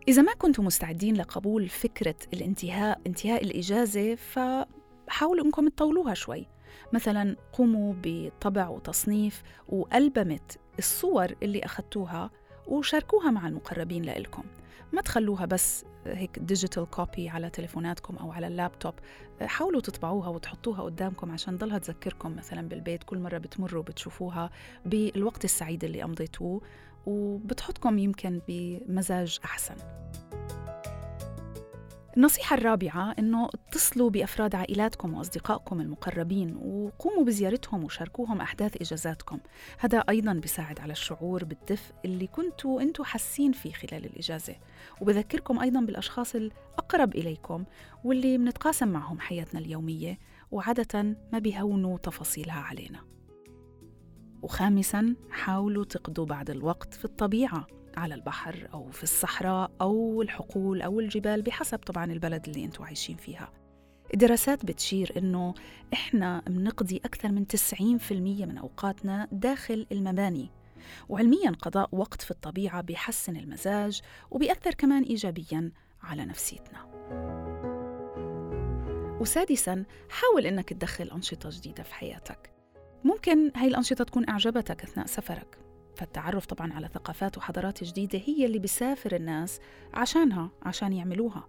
إذا 0.09 0.22
ما 0.22 0.35
كنتم 0.35 0.64
مستعدين 0.64 1.16
لقبول 1.16 1.68
فكرة 1.68 2.14
الانتهاء 2.33 3.00
انتهاء 3.07 3.44
الإجازة 3.44 4.14
فحاولوا 4.14 5.44
إنكم 5.44 5.68
تطولوها 5.68 6.14
شوي. 6.14 6.46
مثلا 6.92 7.37
قوموا 7.52 7.94
بطبع 8.02 8.68
وتصنيف 8.68 9.42
وألبمة 9.68 10.40
الصور 10.78 11.35
اللي 11.42 11.64
أخذتوها 11.64 12.31
وشاركوها 12.68 13.31
مع 13.31 13.48
المقربين 13.48 14.02
لإلكم. 14.02 14.44
ما 14.92 15.00
تخلوها 15.02 15.46
بس 15.46 15.85
هيك 16.07 16.38
digital 16.38 16.90
copy 16.90 17.28
على 17.28 17.50
تليفوناتكم 17.50 18.16
أو 18.16 18.33
على 18.33 18.46
اللابتوب. 18.46 18.94
حاولوا 19.40 19.81
تطبعوها 19.81 20.28
وتحطوها 20.28 20.83
قدامكم 20.83 21.31
عشان 21.31 21.57
ضلها 21.57 21.78
تذكركم 21.78 22.37
مثلا 22.37 22.68
بالبيت. 22.68 23.02
كل 23.04 23.18
مرة 23.18 23.38
بتمروا 23.38 23.83
بتشوفوها 23.83 24.50
بالوقت 24.87 25.44
السعيد 25.44 25.85
اللي 25.85 26.04
أمضيتوه 26.04 26.61
وبتحطكم 27.07 27.98
يمكن 27.98 28.40
بمزاج 28.48 29.38
أحسن. 29.44 29.74
النصيحة 32.18 32.57
الرابعة 32.57 33.14
إنه 33.18 33.48
اتصلوا 33.54 34.11
بأفراد 34.11 34.54
عائلاتكم 34.54 35.14
وأصدقائكم 35.14 35.81
المقربين 35.81 36.57
وقوموا 36.57 37.24
بزيارتهم 37.24 37.85
وشاركوهم 37.85 38.40
أحداث 38.40 38.76
إجازاتكم. 38.83 39.38
هذا 39.78 39.98
أيضا 39.98 40.33
بيساعد 40.33 40.81
على 40.81 40.92
الشعور 40.92 41.44
بالدفء 41.44 41.94
اللي 42.04 42.26
كنتوا 42.26 42.81
أنتوا 42.81 43.04
حاسين 43.04 43.52
فيه 43.52 43.72
خلال 43.72 44.04
الإجازة. 44.04 44.57
وبذكركم 45.00 45.59
أيضا 45.59 45.81
بالأشخاص 45.81 46.35
الأقرب 46.35 47.14
إليكم 47.14 47.64
واللي 48.04 48.38
بنتقاسم 48.38 48.88
معهم 48.88 49.20
حياتنا 49.20 49.61
اليومية 49.61 50.18
وعادة 50.50 51.16
ما 51.33 51.38
بيهونوا 51.38 51.98
تفاصيلها 51.98 52.61
علينا. 52.61 53.00
وخامسا 54.42 55.16
حاولوا 55.31 55.85
تقضوا 55.85 56.26
بعض 56.26 56.50
الوقت 56.50 56.94
في 56.94 57.04
الطبيعة. 57.04 57.77
على 57.98 58.14
البحر 58.14 58.68
أو 58.74 58.90
في 58.90 59.02
الصحراء 59.02 59.70
أو 59.80 60.22
الحقول 60.22 60.82
أو 60.82 61.00
الجبال 61.00 61.42
بحسب 61.42 61.78
طبعا 61.78 62.04
البلد 62.04 62.48
اللي 62.48 62.64
أنتم 62.64 62.84
عايشين 62.84 63.16
فيها. 63.16 63.52
الدراسات 64.14 64.64
بتشير 64.64 65.12
إنه 65.16 65.54
إحنا 65.92 66.42
بنقضي 66.46 66.96
أكثر 67.04 67.32
من 67.32 67.46
90% 67.46 68.12
من 68.12 68.58
أوقاتنا 68.58 69.28
داخل 69.32 69.87
المباني 69.92 70.50
وعلميا 71.08 71.50
قضاء 71.50 71.88
وقت 71.92 72.22
في 72.22 72.30
الطبيعة 72.30 72.80
بيحسن 72.80 73.37
المزاج 73.37 74.00
وبيأثر 74.30 74.74
كمان 74.74 75.02
إيجابيا 75.02 75.72
على 76.02 76.24
نفسيتنا. 76.24 76.88
وسادسا 79.20 79.84
حاول 80.11 80.46
إنك 80.46 80.68
تدخل 80.68 81.11
أنشطة 81.11 81.48
جديدة 81.52 81.82
في 81.82 81.94
حياتك. 81.94 82.52
ممكن 83.04 83.52
هاي 83.56 83.68
الأنشطة 83.68 84.04
تكون 84.04 84.28
أعجبتك 84.28 84.82
أثناء 84.82 85.06
سفرك. 85.06 85.67
فالتعرف 85.98 86.46
طبعا 86.46 86.72
على 86.72 86.88
ثقافات 86.88 87.38
وحضارات 87.38 87.84
جديدة 87.84 88.20
هي 88.26 88.46
اللي 88.46 88.58
بيسافر 88.58 89.16
الناس 89.16 89.61
عشانها 89.94 90.50
عشان 90.62 90.92
يعملوها. 90.92 91.48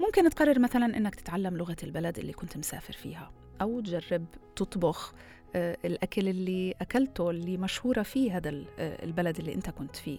ممكن 0.00 0.30
تقرر 0.30 0.58
مثلا 0.58 0.96
إنك 0.96 1.14
تتعلم 1.14 1.56
لغة 1.56 1.76
البلد 1.82 2.18
اللي 2.18 2.32
كنت 2.32 2.56
مسافر 2.56 2.92
فيها 2.92 3.32
أو 3.60 3.80
تجرب 3.80 4.26
تطبخ 4.56 5.14
آه، 5.54 5.76
الأكل 5.84 6.28
اللي 6.28 6.74
أكلته 6.80 7.30
اللي 7.30 7.56
مشهورة 7.56 8.02
فيه 8.02 8.36
هذا 8.36 8.50
آه، 8.50 9.04
البلد 9.04 9.38
اللي 9.38 9.54
أنت 9.54 9.70
كنت 9.70 9.96
فيه 9.96 10.18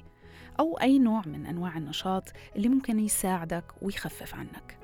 أو 0.60 0.77
أي 0.77 0.99
نوع 0.99 1.21
من 1.25 1.45
أنواع 1.45 1.77
النشاط 1.77 2.29
اللي 2.55 2.69
ممكن 2.69 2.99
يساعدك 2.99 3.63
ويخفف 3.82 4.36
عنك. 4.36 4.79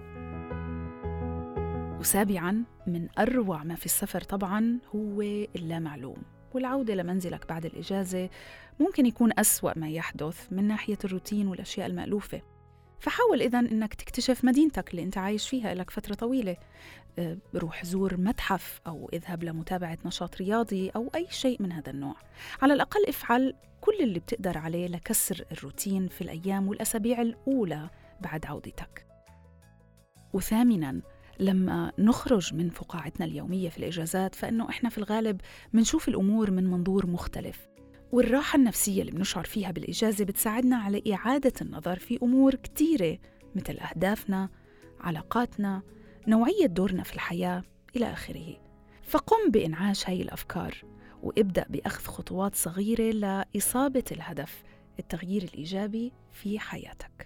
وسابعا 2.00 2.64
من 2.88 3.08
أروع 3.20 3.64
ما 3.64 3.76
في 3.76 3.86
السفر 3.86 4.22
طبعا 4.22 4.80
هو 4.96 5.22
اللامعلوم. 5.56 6.35
والعودة 6.56 6.96
لمنزلك 6.96 7.48
بعد 7.50 7.66
الإجازة 7.66 8.30
ممكن 8.80 9.06
يكون 9.06 9.32
أسوأ 9.40 9.80
ما 9.80 9.90
يحدث 9.90 10.48
من 10.52 10.64
ناحية 10.68 10.98
الروتين 11.06 11.48
والأشياء 11.48 11.88
المألوفة. 11.88 12.42
فحاول 13.00 13.42
إذا 13.42 13.60
إنك 13.60 13.94
تكتشف 13.94 14.46
مدينتك 14.46 14.92
اللي 14.92 15.04
أنت 15.04 15.18
عايش 15.18 15.50
فيها 15.50 15.74
لك 15.74 15.90
فترة 15.90 16.14
طويلة. 16.14 16.58
أه، 17.20 17.38
روح 17.56 17.86
زور 17.86 18.18
متحف 18.18 18.82
أو 18.88 19.10
اذهب 19.14 19.44
لمتابعة 19.44 19.98
نشاط 20.06 20.38
رياضي 20.38 20.90
أو 20.90 21.12
أي 21.16 21.28
شيء 21.30 21.62
من 21.62 21.72
هذا 21.72 21.90
النوع. 21.90 22.16
على 22.62 22.74
الأقل 22.74 23.06
افعل 23.08 23.54
كل 23.82 24.00
اللي 24.00 24.20
بتقدر 24.20 24.58
عليه 24.58 24.88
لكسر 24.88 25.46
الروتين 25.52 26.08
في 26.08 26.22
الأيام 26.22 26.68
والأسابيع 26.68 27.22
الأولى 27.22 27.90
بعد 28.22 28.46
عودتك. 28.46 29.06
وثامناً 30.34 31.02
لما 31.40 31.92
نخرج 32.00 32.54
من 32.54 32.70
فقاعتنا 32.70 33.26
اليومية 33.26 33.70
في 33.70 33.78
الإجازات 33.78 34.36
فإنه 34.36 34.70
إحنا 34.70 34.90
في 34.90 34.98
الغالب 34.98 35.42
منشوف 35.74 36.08
الأمور 36.08 36.52
من 36.52 36.64
منظور 36.68 37.08
مختلف 37.08 37.68
والراحة 38.12 38.58
النفسية 38.58 39.02
اللي 39.02 39.12
بنشعر 39.12 39.44
فيها 39.44 39.72
بالإجازة 39.72 40.26
بتساعدنا 40.26 40.76
على 40.76 41.04
إعادة 41.14 41.54
النظر 41.62 42.00
في 42.00 42.20
أمور 42.24 42.56
كتيرة 42.56 43.18
مثل 43.56 43.78
أهدافنا، 43.78 44.50
علاقاتنا، 45.00 45.82
نوعية 46.28 46.66
دورنا 46.66 47.04
في 47.04 47.14
الحياة 47.14 47.64
إلى 47.96 48.12
آخره. 48.12 48.58
فقم 49.04 49.52
بإنعاش 49.52 50.10
هاي 50.10 50.22
الأفكار 50.22 50.74
وابدأ 51.24 51.66
بأخذ 51.70 52.04
خطوات 52.06 52.56
صغيرة 52.56 53.12
لإصابة 53.12 54.04
الهدف 54.12 54.64
التغيير 55.00 55.44
الإيجابي 55.44 56.12
في 56.32 56.60
حياتك. 56.60 57.25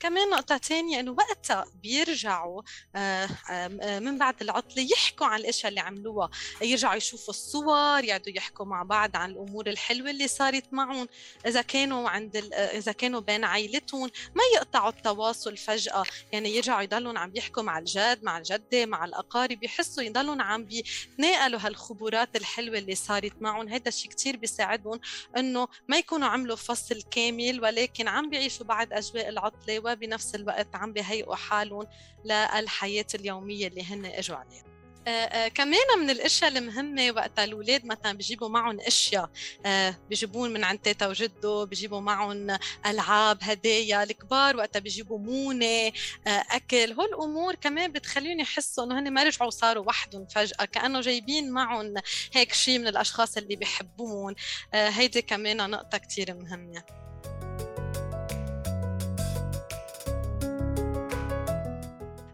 كمان 0.00 0.30
نقطة 0.30 0.56
تانية 0.56 1.00
إنه 1.00 1.12
وقتها 1.12 1.66
بيرجعوا 1.82 2.62
آه، 2.96 3.28
آه، 3.50 3.98
من 3.98 4.18
بعد 4.18 4.42
العطلة 4.42 4.88
يحكوا 4.92 5.26
عن 5.26 5.40
الأشياء 5.40 5.68
اللي 5.68 5.80
عملوها. 5.80 6.30
يرجعوا 6.62 6.94
يشوفوا 6.94 7.34
الصور 7.34 8.04
يقعدوا 8.04 8.32
يحكوا 8.36 8.66
مع 8.66 8.82
بعض 8.82 9.16
عن 9.16 9.30
الأمور 9.30 9.66
الحلوة 9.66 10.10
اللي 10.10 10.28
صارت 10.28 10.64
معهم. 10.72 11.08
إذا 11.46 11.62
كانوا 11.62 12.08
عند 12.08 12.36
إذا 12.54 12.92
كانوا 12.92 13.20
بين 13.20 13.44
عائلتهم 13.44 14.10
ما 14.34 14.42
يقطعوا 14.54 14.90
التواصل 14.90 15.56
فجأة. 15.56 16.04
يعني 16.32 16.56
يرجعوا 16.56 16.82
يضلون 16.82 17.16
عم 17.16 17.32
يحكوا 17.34 17.62
مع 17.62 17.78
الجد 17.78 18.24
مع 18.24 18.38
الجدة 18.38 18.86
مع 18.86 19.04
الأقارب. 19.04 19.64
يحسوا 19.64 20.02
يضلون 20.02 20.40
عم 20.40 20.64
بيتناقلوا 20.64 21.60
هالخبرات 21.62 22.36
الحلوة 22.36 22.78
اللي 22.78 22.94
صارت 22.94 23.32
معهم. 23.40 23.68
هذا 23.68 23.88
الشيء 23.88 24.10
كتير 24.10 24.36
بيساعدهم 24.36 25.00
إنه 25.36 25.68
ما 25.88 25.96
يكونوا 25.96 26.28
عملوا 26.28 26.56
فصل 26.56 27.02
كامل 27.10 27.60
ولكن 27.62 28.08
عم 28.08 28.30
بيعيشوا 28.30 28.66
بعد 28.66 28.92
أجواء 28.92 29.28
العطلة 29.28 29.78
وبنفس 29.92 30.34
الوقت 30.34 30.76
عم 30.76 30.92
بهيئوا 30.92 31.34
حالهم 31.36 31.86
للحياة 32.24 33.06
اليومية 33.14 33.68
اللي 33.68 33.84
هن 33.84 34.04
إجوا 34.06 34.36
عليها. 34.36 34.64
آه 35.06 35.10
آه 35.10 35.48
كمان 35.48 35.98
من 36.00 36.10
الأشياء 36.10 36.50
المهمة 36.50 37.10
وقت 37.16 37.38
الأولاد 37.38 37.86
مثلا 37.86 38.12
بيجيبوا 38.12 38.48
معهم 38.48 38.80
أشياء 38.80 39.30
آه 39.66 39.96
بيجيبون 40.08 40.52
من 40.52 40.64
عند 40.64 40.78
تيتا 40.78 41.06
وجده 41.06 41.64
بيجيبوا 41.64 42.00
معهم 42.00 42.58
ألعاب 42.86 43.38
هدايا 43.42 44.02
الكبار 44.02 44.56
وقتها 44.56 44.80
بيجيبوا 44.80 45.18
مونة 45.18 45.92
أكل 46.26 46.92
هول 46.92 47.08
الأمور 47.08 47.54
كمان 47.54 47.92
بتخليهم 47.92 48.40
يحسوا 48.40 48.84
إنه 48.84 48.98
هن 48.98 49.10
ما 49.12 49.22
رجعوا 49.24 49.50
صاروا 49.50 49.84
وحدهم 49.86 50.26
فجأة 50.26 50.64
كأنه 50.64 51.00
جايبين 51.00 51.50
معهم 51.50 51.94
هيك 52.32 52.52
شيء 52.52 52.78
من 52.78 52.86
الأشخاص 52.86 53.36
اللي 53.36 53.56
بيحبون. 53.56 54.34
آه 54.74 54.88
هيدي 54.88 55.22
كمان 55.22 55.70
نقطة 55.70 55.98
كثير 55.98 56.34
مهمة. 56.34 57.07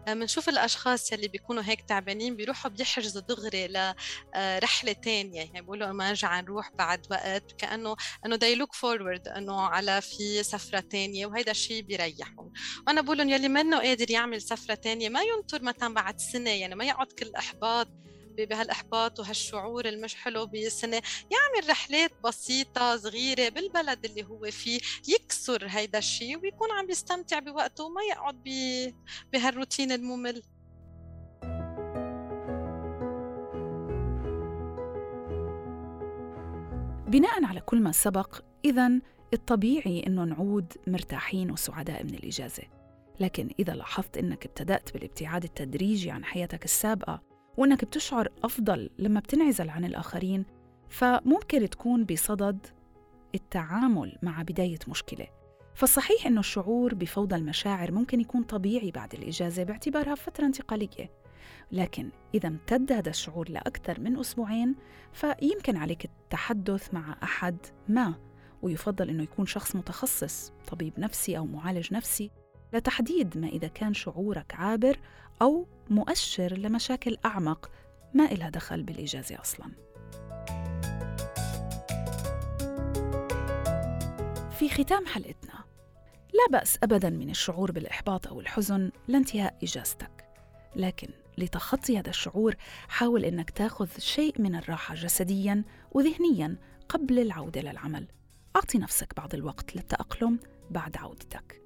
بنشوف 0.07 0.49
الأشخاص 0.49 1.11
يلي 1.11 1.27
بيكونوا 1.27 1.63
هيك 1.65 1.81
تعبانين 1.81 2.35
بيروحوا 2.35 2.71
بيحجزوا 2.71 3.21
دغري 3.21 3.67
لرحله 3.67 4.91
آه، 4.91 5.01
تانية. 5.03 5.37
يعني 5.41 5.61
بيقولوا 5.61 5.91
ما 5.91 6.07
نرجع 6.07 6.39
نروح 6.39 6.71
بعد 6.71 7.07
وقت 7.11 7.51
كأنه 7.51 7.95
إنه 8.25 8.37
they 8.37 8.59
look 8.59 8.75
forward 8.75 9.35
إنه 9.37 9.61
على 9.61 10.01
في 10.01 10.43
سفرة 10.43 10.79
تانية 10.79 11.25
وهيدا 11.25 11.51
الشيء 11.51 11.81
بيريحهم. 11.83 12.53
وأنا 12.87 13.01
بقول 13.01 13.17
لهم 13.17 13.29
يلي 13.29 13.47
منه 13.47 13.79
قادر 13.79 14.11
يعمل 14.11 14.41
سفرة 14.41 14.75
تانية 14.75 15.09
ما 15.09 15.21
ينطر 15.23 15.63
مثلا 15.63 15.93
بعد 15.93 16.19
سنة 16.19 16.49
يعني 16.49 16.75
ما 16.75 16.85
يقعد 16.85 17.07
كل 17.07 17.35
احباط 17.35 17.87
بهالإحباط 18.35 19.19
وهالشعور 19.19 19.85
المش 19.85 20.15
حلو 20.15 20.45
بالسنة 20.45 21.01
يعمل 21.31 21.69
رحلات 21.69 22.11
بسيطة 22.23 22.97
صغيرة 22.97 23.49
بالبلد 23.49 24.05
اللي 24.05 24.23
هو 24.23 24.51
فيه 24.51 24.79
يكسر 25.07 25.67
هيدا 25.67 25.97
الشيء 25.97 26.37
ويكون 26.37 26.71
عم 26.71 26.85
بيستمتع 26.85 27.39
بوقته 27.39 27.83
وما 27.83 28.01
يقعد 28.11 28.43
بهالروتين 29.33 29.91
الممل. 29.91 30.43
بناء 37.07 37.43
على 37.43 37.61
كل 37.61 37.81
ما 37.81 37.91
سبق 37.91 38.41
إذا 38.65 38.91
الطبيعي 39.33 40.03
إنه 40.07 40.23
نعود 40.23 40.73
مرتاحين 40.87 41.51
وسعداء 41.51 42.03
من 42.03 42.15
الإجازة. 42.15 42.63
لكن 43.19 43.49
إذا 43.59 43.73
لاحظت 43.73 44.17
إنك 44.17 44.45
ابتدأت 44.45 44.93
بالابتعاد 44.93 45.43
التدريجي 45.43 46.11
عن 46.11 46.25
حياتك 46.25 46.65
السابقة 46.65 47.34
وإنك 47.57 47.85
بتشعر 47.85 48.29
أفضل 48.43 48.89
لما 48.99 49.19
بتنعزل 49.19 49.69
عن 49.69 49.85
الآخرين 49.85 50.45
فممكن 50.89 51.69
تكون 51.69 52.03
بصدد 52.03 52.67
التعامل 53.35 54.17
مع 54.23 54.41
بداية 54.41 54.79
مشكلة. 54.87 55.27
فالصحيح 55.75 56.27
إنه 56.27 56.39
الشعور 56.39 56.95
بفوضى 56.95 57.35
المشاعر 57.35 57.91
ممكن 57.91 58.21
يكون 58.21 58.43
طبيعي 58.43 58.91
بعد 58.91 59.13
الإجازة 59.13 59.63
باعتبارها 59.63 60.15
فترة 60.15 60.45
انتقالية. 60.45 61.09
لكن 61.71 62.09
إذا 62.35 62.47
امتد 62.47 62.91
هذا 62.91 63.09
الشعور 63.09 63.49
لأكثر 63.49 63.99
من 63.99 64.19
أسبوعين 64.19 64.75
فيمكن 65.13 65.77
عليك 65.77 66.05
التحدث 66.05 66.93
مع 66.93 67.17
أحد 67.23 67.57
ما 67.87 68.13
ويفضل 68.61 69.09
أنه 69.09 69.23
يكون 69.23 69.45
شخص 69.45 69.75
متخصص 69.75 70.51
طبيب 70.67 70.99
نفسي 70.99 71.37
أو 71.37 71.45
معالج 71.45 71.93
نفسي 71.93 72.31
لتحديد 72.73 73.37
ما 73.37 73.47
إذا 73.47 73.67
كان 73.67 73.93
شعورك 73.93 74.55
عابر 74.55 74.99
أو 75.41 75.67
مؤشر 75.89 76.53
لمشاكل 76.53 77.17
أعمق 77.25 77.71
ما 78.13 78.31
إلها 78.31 78.49
دخل 78.49 78.83
بالإجازة 78.83 79.41
أصلاً. 79.41 79.71
في 84.59 84.69
ختام 84.69 85.05
حلقتنا 85.05 85.63
لا 86.33 86.59
بأس 86.59 86.77
أبداً 86.83 87.09
من 87.09 87.29
الشعور 87.29 87.71
بالإحباط 87.71 88.27
أو 88.27 88.39
الحزن 88.39 88.91
لانتهاء 89.07 89.57
إجازتك. 89.63 90.25
لكن 90.75 91.07
لتخطي 91.37 91.99
هذا 91.99 92.09
الشعور 92.09 92.55
حاول 92.87 93.25
إنك 93.25 93.49
تاخذ 93.49 93.87
شيء 93.99 94.41
من 94.41 94.55
الراحة 94.55 94.95
جسديا 94.95 95.63
وذهنيا 95.91 96.57
قبل 96.89 97.19
العودة 97.19 97.61
للعمل. 97.61 98.07
أعطي 98.55 98.77
نفسك 98.77 99.13
بعض 99.17 99.35
الوقت 99.35 99.75
للتأقلم 99.75 100.39
بعد 100.69 100.97
عودتك. 100.97 101.64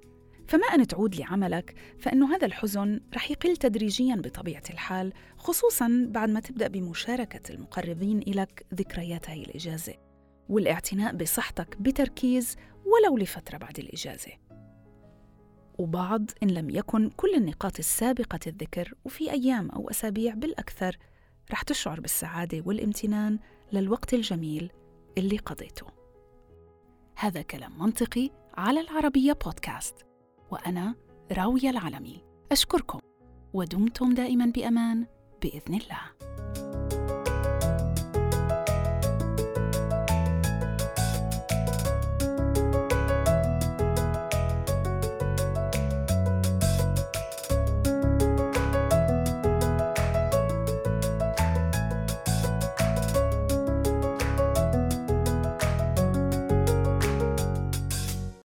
فما 0.50 0.66
أن 0.66 0.86
تعود 0.86 1.16
لعملك 1.16 1.74
فإنه 1.98 2.36
هذا 2.36 2.46
الحزن 2.46 3.00
رح 3.14 3.30
يقل 3.30 3.56
تدريجيا 3.56 4.14
بطبيعة 4.14 4.62
الحال 4.70 5.12
خصوصا 5.36 6.06
بعد 6.08 6.28
ما 6.28 6.40
تبدأ 6.40 6.68
بمشاركة 6.68 7.54
المقربين 7.54 8.18
إلك 8.18 8.66
ذكريات 8.74 9.30
هاي 9.30 9.42
الإجازة 9.42 9.94
والاعتناء 10.48 11.16
بصحتك 11.16 11.76
بتركيز 11.80 12.56
ولو 12.84 13.16
لفترة 13.16 13.58
بعد 13.58 13.78
الإجازة. 13.78 14.32
وبعض 15.78 16.30
إن 16.42 16.50
لم 16.50 16.70
يكن 16.70 17.10
كل 17.10 17.34
النقاط 17.34 17.78
السابقة 17.78 18.40
الذكر 18.46 18.94
وفي 19.04 19.30
أيام 19.30 19.70
أو 19.70 19.90
أسابيع 19.90 20.34
بالأكثر 20.34 20.96
رح 21.52 21.62
تشعر 21.62 22.00
بالسعادة 22.00 22.62
والامتنان 22.66 23.38
للوقت 23.72 24.14
الجميل 24.14 24.72
اللي 25.18 25.38
قضيته. 25.38 25.86
هذا 27.16 27.42
كلام 27.42 27.78
منطقي 27.78 28.30
على 28.54 28.80
العربية 28.80 29.32
بودكاست. 29.32 30.09
وأنا 30.50 30.94
راوية 31.32 31.70
العلمي. 31.70 32.22
أشكركم 32.52 32.98
ودمتم 33.52 34.14
دائما 34.14 34.46
بأمان 34.46 35.06
بإذن 35.42 35.74
الله. 35.74 36.29